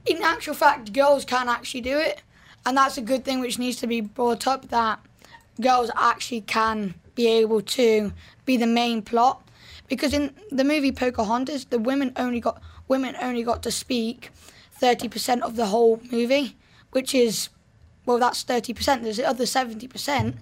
in 0.06 0.22
actual 0.22 0.54
fact, 0.54 0.92
girls 0.92 1.24
can 1.24 1.48
actually 1.48 1.80
do 1.80 1.98
it, 1.98 2.22
and 2.64 2.76
that's 2.76 2.98
a 2.98 3.00
good 3.00 3.24
thing 3.24 3.40
which 3.40 3.58
needs 3.58 3.78
to 3.78 3.86
be 3.86 4.00
brought 4.00 4.46
up 4.46 4.68
that 4.68 5.00
girls 5.60 5.90
actually 5.96 6.42
can 6.42 6.94
be 7.14 7.26
able 7.26 7.62
to 7.62 8.12
be 8.44 8.56
the 8.56 8.66
main 8.66 9.02
plot. 9.02 9.42
Because 9.88 10.12
in 10.12 10.34
the 10.50 10.64
movie 10.64 10.92
Pocahontas, 10.92 11.64
the 11.64 11.78
women 11.78 12.12
only 12.16 12.40
got 12.40 12.60
women 12.86 13.16
only 13.20 13.42
got 13.42 13.62
to 13.62 13.70
speak 13.70 14.30
thirty 14.72 15.08
percent 15.08 15.42
of 15.42 15.56
the 15.56 15.66
whole 15.66 16.00
movie, 16.12 16.56
which 16.92 17.14
is 17.14 17.48
well, 18.04 18.18
that's 18.18 18.42
thirty 18.42 18.74
percent. 18.74 19.02
There's 19.02 19.16
the 19.16 19.26
other 19.26 19.46
seventy 19.46 19.88
percent. 19.88 20.36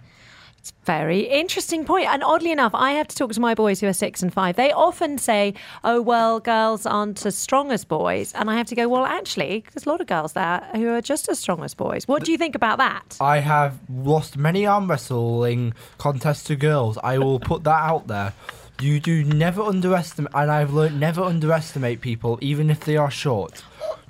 Very 0.84 1.20
interesting 1.20 1.84
point. 1.84 2.08
And 2.08 2.22
oddly 2.22 2.52
enough, 2.52 2.74
I 2.74 2.92
have 2.92 3.08
to 3.08 3.16
talk 3.16 3.32
to 3.32 3.40
my 3.40 3.54
boys 3.54 3.80
who 3.80 3.86
are 3.86 3.92
six 3.92 4.22
and 4.22 4.32
five. 4.32 4.56
They 4.56 4.72
often 4.72 5.18
say, 5.18 5.54
oh, 5.84 6.00
well, 6.00 6.40
girls 6.40 6.86
aren't 6.86 7.24
as 7.26 7.36
strong 7.36 7.72
as 7.72 7.84
boys. 7.84 8.32
And 8.34 8.48
I 8.50 8.56
have 8.56 8.66
to 8.68 8.74
go, 8.74 8.88
well, 8.88 9.04
actually, 9.04 9.64
there's 9.72 9.86
a 9.86 9.88
lot 9.88 10.00
of 10.00 10.06
girls 10.06 10.32
there 10.34 10.66
who 10.74 10.88
are 10.88 11.00
just 11.00 11.28
as 11.28 11.38
strong 11.38 11.62
as 11.64 11.74
boys. 11.74 12.06
What 12.06 12.24
do 12.24 12.32
you 12.32 12.38
think 12.38 12.54
about 12.54 12.78
that? 12.78 13.16
I 13.20 13.38
have 13.38 13.78
lost 13.88 14.36
many 14.36 14.66
arm 14.66 14.88
wrestling 14.88 15.74
contests 15.98 16.44
to 16.44 16.56
girls. 16.56 16.98
I 17.02 17.18
will 17.18 17.40
put 17.40 17.64
that 17.64 17.82
out 17.82 18.06
there. 18.06 18.32
You 18.80 19.00
do 19.00 19.24
never 19.24 19.62
underestimate, 19.62 20.32
and 20.34 20.50
I've 20.50 20.72
learned 20.72 21.00
never 21.00 21.22
underestimate 21.22 22.02
people, 22.02 22.38
even 22.42 22.68
if 22.68 22.80
they 22.80 22.98
are 22.98 23.10
short. 23.10 23.64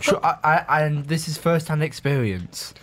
I, 0.09 0.65
I, 0.69 0.83
and 0.83 1.07
this 1.07 1.29
is 1.29 1.39
first-hand 1.39 1.85
experience. 1.85 2.75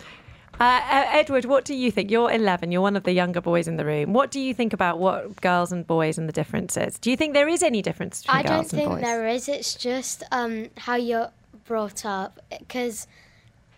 Uh, 0.60 0.80
Edward, 0.86 1.44
what 1.46 1.64
do 1.64 1.74
you 1.74 1.90
think? 1.90 2.10
You're 2.10 2.30
11. 2.30 2.70
You're 2.70 2.80
one 2.80 2.96
of 2.96 3.02
the 3.02 3.12
younger 3.12 3.40
boys 3.40 3.66
in 3.66 3.76
the 3.76 3.84
room. 3.84 4.12
What 4.12 4.30
do 4.30 4.40
you 4.40 4.54
think 4.54 4.72
about 4.72 4.98
what 4.98 5.40
girls 5.40 5.72
and 5.72 5.86
boys 5.86 6.18
and 6.18 6.28
the 6.28 6.32
differences? 6.32 6.98
Do 6.98 7.10
you 7.10 7.16
think 7.16 7.34
there 7.34 7.48
is 7.48 7.62
any 7.62 7.82
difference 7.82 8.22
between 8.22 8.38
I 8.38 8.42
don't 8.42 8.68
think 8.68 9.00
there 9.00 9.26
is. 9.26 9.48
It's 9.48 9.74
just 9.74 10.22
um, 10.30 10.70
how 10.78 10.96
you're 10.96 11.30
brought 11.64 12.04
up. 12.04 12.40
Because 12.50 13.06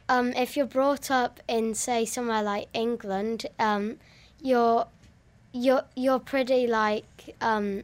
um, 0.09 0.33
if 0.35 0.57
you're 0.57 0.67
brought 0.67 1.11
up 1.11 1.41
in, 1.49 1.75
say, 1.75 2.05
somewhere 2.05 2.43
like 2.43 2.69
England, 2.75 3.47
um, 3.59 3.99
you're 4.43 4.87
you're 5.53 5.85
you're 5.95 6.19
pretty 6.19 6.67
like 6.67 7.35
um, 7.41 7.83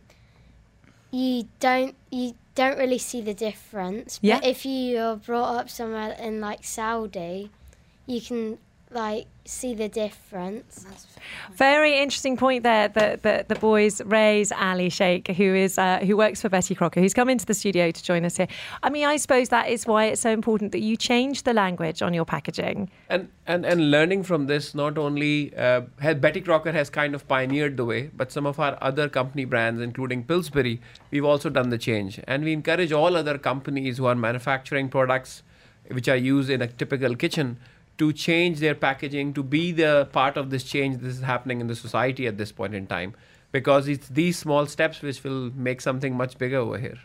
you 1.11 1.49
don't 1.61 1.95
you 2.11 2.35
don't 2.55 2.79
really 2.79 2.99
see 2.99 3.21
the 3.21 3.35
difference. 3.35 4.19
Yeah. 4.23 4.39
But 4.39 4.49
if 4.49 4.67
you're 4.67 5.17
brought 5.17 5.55
up 5.57 5.71
somewhere 5.71 6.13
in 6.13 6.41
like 6.41 6.65
Saudi, 6.65 7.51
you 8.07 8.21
can 8.21 8.59
like 8.95 9.27
see 9.45 9.75
the 9.75 9.89
difference. 9.89 10.87
Very 11.55 11.99
interesting 11.99 12.37
point 12.37 12.63
there 12.63 12.89
that 12.89 13.23
the, 13.23 13.45
the 13.49 13.55
boys 13.57 14.01
raise 14.05 14.53
Ali 14.53 14.89
Sheikh, 14.89 15.29
who 15.29 15.55
is 15.55 15.79
uh, 15.79 15.99
who 15.99 16.17
works 16.17 16.41
for 16.41 16.49
Betty 16.49 16.75
Crocker, 16.75 17.01
who's 17.01 17.15
come 17.15 17.29
into 17.29 17.47
the 17.47 17.55
studio 17.55 17.91
to 17.91 18.03
join 18.03 18.25
us 18.25 18.37
here. 18.37 18.49
I 18.83 18.91
mean, 18.91 19.07
I 19.07 19.17
suppose 19.17 19.49
that 19.49 19.69
is 19.69 19.87
why 19.87 20.07
it's 20.07 20.21
so 20.21 20.31
important 20.31 20.73
that 20.73 20.81
you 20.81 20.97
change 20.97 21.43
the 21.43 21.53
language 21.53 22.03
on 22.03 22.15
your 22.15 22.25
packaging. 22.25 22.91
And, 23.09 23.29
and 23.47 23.67
and 23.67 23.91
learning 23.91 24.23
from 24.25 24.47
this, 24.47 24.75
not 24.75 24.99
only 24.99 25.55
uh, 25.57 25.83
has 26.01 26.17
Betty 26.17 26.41
Crocker 26.41 26.73
has 26.73 26.91
kind 26.91 27.15
of 27.15 27.27
pioneered 27.27 27.77
the 27.77 27.85
way, 27.85 28.11
but 28.15 28.31
some 28.31 28.47
of 28.47 28.61
our 28.61 28.79
other 28.81 29.09
company 29.09 29.45
brands, 29.45 29.81
including 29.81 30.25
Pillsbury, 30.25 30.81
we've 31.11 31.25
also 31.25 31.51
done 31.51 31.71
the 31.71 31.79
change. 31.79 32.21
And 32.27 32.45
we 32.45 32.53
encourage 32.53 32.93
all 32.93 33.17
other 33.17 33.39
companies 33.39 33.99
who 33.99 34.07
are 34.07 34.15
manufacturing 34.15 34.89
products 34.89 35.43
which 35.91 36.09
are 36.09 36.17
used 36.17 36.49
in 36.49 36.63
a 36.63 36.67
typical 36.67 37.17
kitchen 37.17 37.59
to 38.03 38.13
change 38.13 38.59
their 38.59 38.75
packaging 38.75 39.33
to 39.33 39.43
be 39.57 39.65
the 39.71 40.09
part 40.13 40.37
of 40.37 40.51
this 40.51 40.65
change 40.65 40.99
this 40.99 41.15
is 41.19 41.23
happening 41.33 41.61
in 41.61 41.69
the 41.69 41.77
society 41.77 42.27
at 42.27 42.37
this 42.37 42.51
point 42.61 42.75
in 42.75 42.87
time 42.87 43.15
because 43.53 43.87
it's 43.87 44.09
these 44.09 44.37
small 44.37 44.67
steps 44.67 45.03
which 45.03 45.23
will 45.23 45.51
make 45.69 45.81
something 45.89 46.17
much 46.23 46.37
bigger 46.37 46.57
over 46.57 46.79
here 46.79 46.99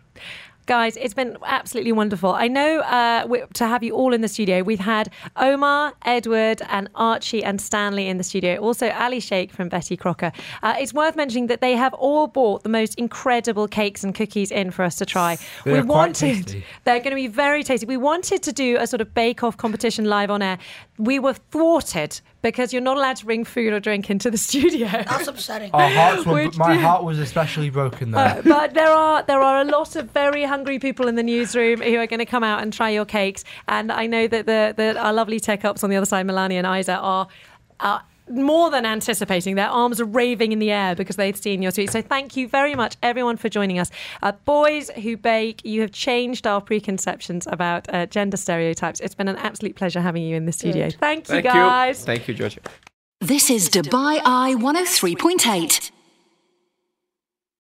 Guys, 0.68 0.98
it's 0.98 1.14
been 1.14 1.38
absolutely 1.46 1.94
wonderful. 1.94 2.34
I 2.34 2.50
know 2.50 2.82
uh, 2.82 3.26
we, 3.26 3.42
to 3.54 3.66
have 3.66 3.84
you 3.84 3.94
all 3.94 4.14
in 4.14 4.20
the 4.20 4.28
studio. 4.28 4.64
We've 4.64 4.82
had 4.82 5.10
Omar, 5.38 5.94
Edward, 6.04 6.62
and 6.68 6.90
Archie 6.94 7.42
and 7.42 7.62
Stanley 7.62 8.10
in 8.10 8.18
the 8.18 8.24
studio. 8.26 8.58
Also, 8.58 8.90
Ali 8.90 9.22
Sheikh 9.22 9.54
from 9.54 9.70
Betty 9.70 9.96
Crocker. 9.96 10.34
Uh, 10.62 10.76
it's 10.78 10.94
worth 10.94 11.16
mentioning 11.16 11.48
that 11.48 11.62
they 11.62 11.78
have 11.78 11.94
all 11.94 12.28
bought 12.28 12.64
the 12.64 12.70
most 12.70 12.96
incredible 12.96 13.70
cakes 13.70 14.04
and 14.04 14.14
cookies 14.14 14.52
in 14.52 14.72
for 14.72 14.84
us 14.84 14.98
to 14.98 15.06
try. 15.06 15.38
They 15.64 15.72
we 15.72 15.80
are 15.80 15.86
quite 15.86 15.96
wanted 15.96 16.48
tasty. 16.48 16.66
they're 16.84 17.00
going 17.00 17.12
to 17.12 17.16
be 17.16 17.28
very 17.28 17.64
tasty. 17.64 17.86
We 17.86 17.96
wanted 17.96 18.44
to 18.44 18.52
do 18.52 18.76
a 18.78 18.88
sort 18.88 19.00
of 19.00 19.14
bake-off 19.14 19.56
competition 19.56 20.04
live 20.04 20.30
on 20.30 20.42
air. 20.42 20.58
We 20.98 21.20
were 21.20 21.34
thwarted 21.34 22.20
because 22.42 22.74
you're 22.74 22.82
not 22.82 22.98
allowed 22.98 23.18
to 23.18 23.26
bring 23.26 23.46
food 23.46 23.72
or 23.74 23.80
drink 23.80 24.10
into 24.10 24.32
the 24.32 24.38
studio. 24.50 24.88
That's 24.88 25.28
upsetting. 25.28 25.72
Our 25.74 25.90
hearts 25.90 26.26
were, 26.26 26.34
Which 26.34 26.58
my 26.58 26.76
heart 26.76 27.04
was 27.04 27.20
especially 27.20 27.70
broken 27.70 28.12
there. 28.12 28.38
Uh, 28.38 28.42
but 28.44 28.74
there 28.74 28.90
are 28.92 29.24
there 29.24 29.42
are 29.42 29.62
a 29.62 29.66
lot 29.66 29.96
of 29.96 30.10
very 30.12 30.44
hungry 30.44 30.80
people 30.80 31.08
in 31.08 31.16
the 31.16 31.24
newsroom 31.24 31.82
who 31.82 31.98
are 31.98 32.08
going 32.08 32.20
to 32.20 32.26
come 32.26 32.44
out 32.44 32.62
and 32.62 32.74
try 32.74 32.90
your 32.90 33.06
cakes. 33.06 33.44
And 33.68 33.92
I 33.92 34.08
know 34.08 34.28
that 34.28 34.46
the 34.46 34.74
that 34.76 34.98
our 34.98 35.14
lovely 35.14 35.40
tech 35.40 35.64
ups 35.66 35.84
on 35.84 35.90
the 35.90 35.96
other 35.96 36.06
side, 36.06 36.26
Melania 36.26 36.60
and 36.64 36.80
Isa, 36.80 36.96
are. 36.98 37.28
are 37.80 38.04
more 38.30 38.70
than 38.70 38.86
anticipating, 38.86 39.56
their 39.56 39.70
arms 39.70 40.00
are 40.02 40.06
raving 40.06 40.52
in 40.52 40.60
the 40.60 40.72
air 40.72 40.96
because 40.96 41.16
they've 41.16 41.38
seen 41.38 41.62
your 41.62 41.72
tweet. 41.72 41.92
So, 41.92 42.02
thank 42.02 42.36
you 42.36 42.48
very 42.48 42.76
much, 42.76 42.98
everyone, 43.02 43.38
for 43.38 43.50
joining 43.50 43.80
us. 43.80 43.92
Uh, 44.22 44.32
boys 44.46 44.90
who 44.92 45.18
bake, 45.18 45.64
you 45.66 45.82
have 45.82 45.92
changed 45.92 46.46
our 46.48 46.62
preconceptions 46.62 47.48
about 47.48 47.92
uh, 47.94 48.06
gender 48.06 48.38
stereotypes. 48.38 49.00
It's 49.00 49.16
been 49.16 49.28
an 49.28 49.38
absolute 49.38 49.76
pleasure 49.76 50.02
having 50.02 50.24
you 50.24 50.36
in 50.36 50.46
the 50.46 50.52
studio. 50.52 50.90
Thank 50.90 51.28
you, 51.28 51.36
thank 51.36 51.46
guys. 51.46 52.00
you 52.00 52.06
thank 52.06 52.28
you 52.28 52.34
georgia 52.34 52.62
This 53.20 53.50
is 53.50 53.70
Dubai 53.70 54.22
Eye 54.24 54.56
103.8. 54.58 55.92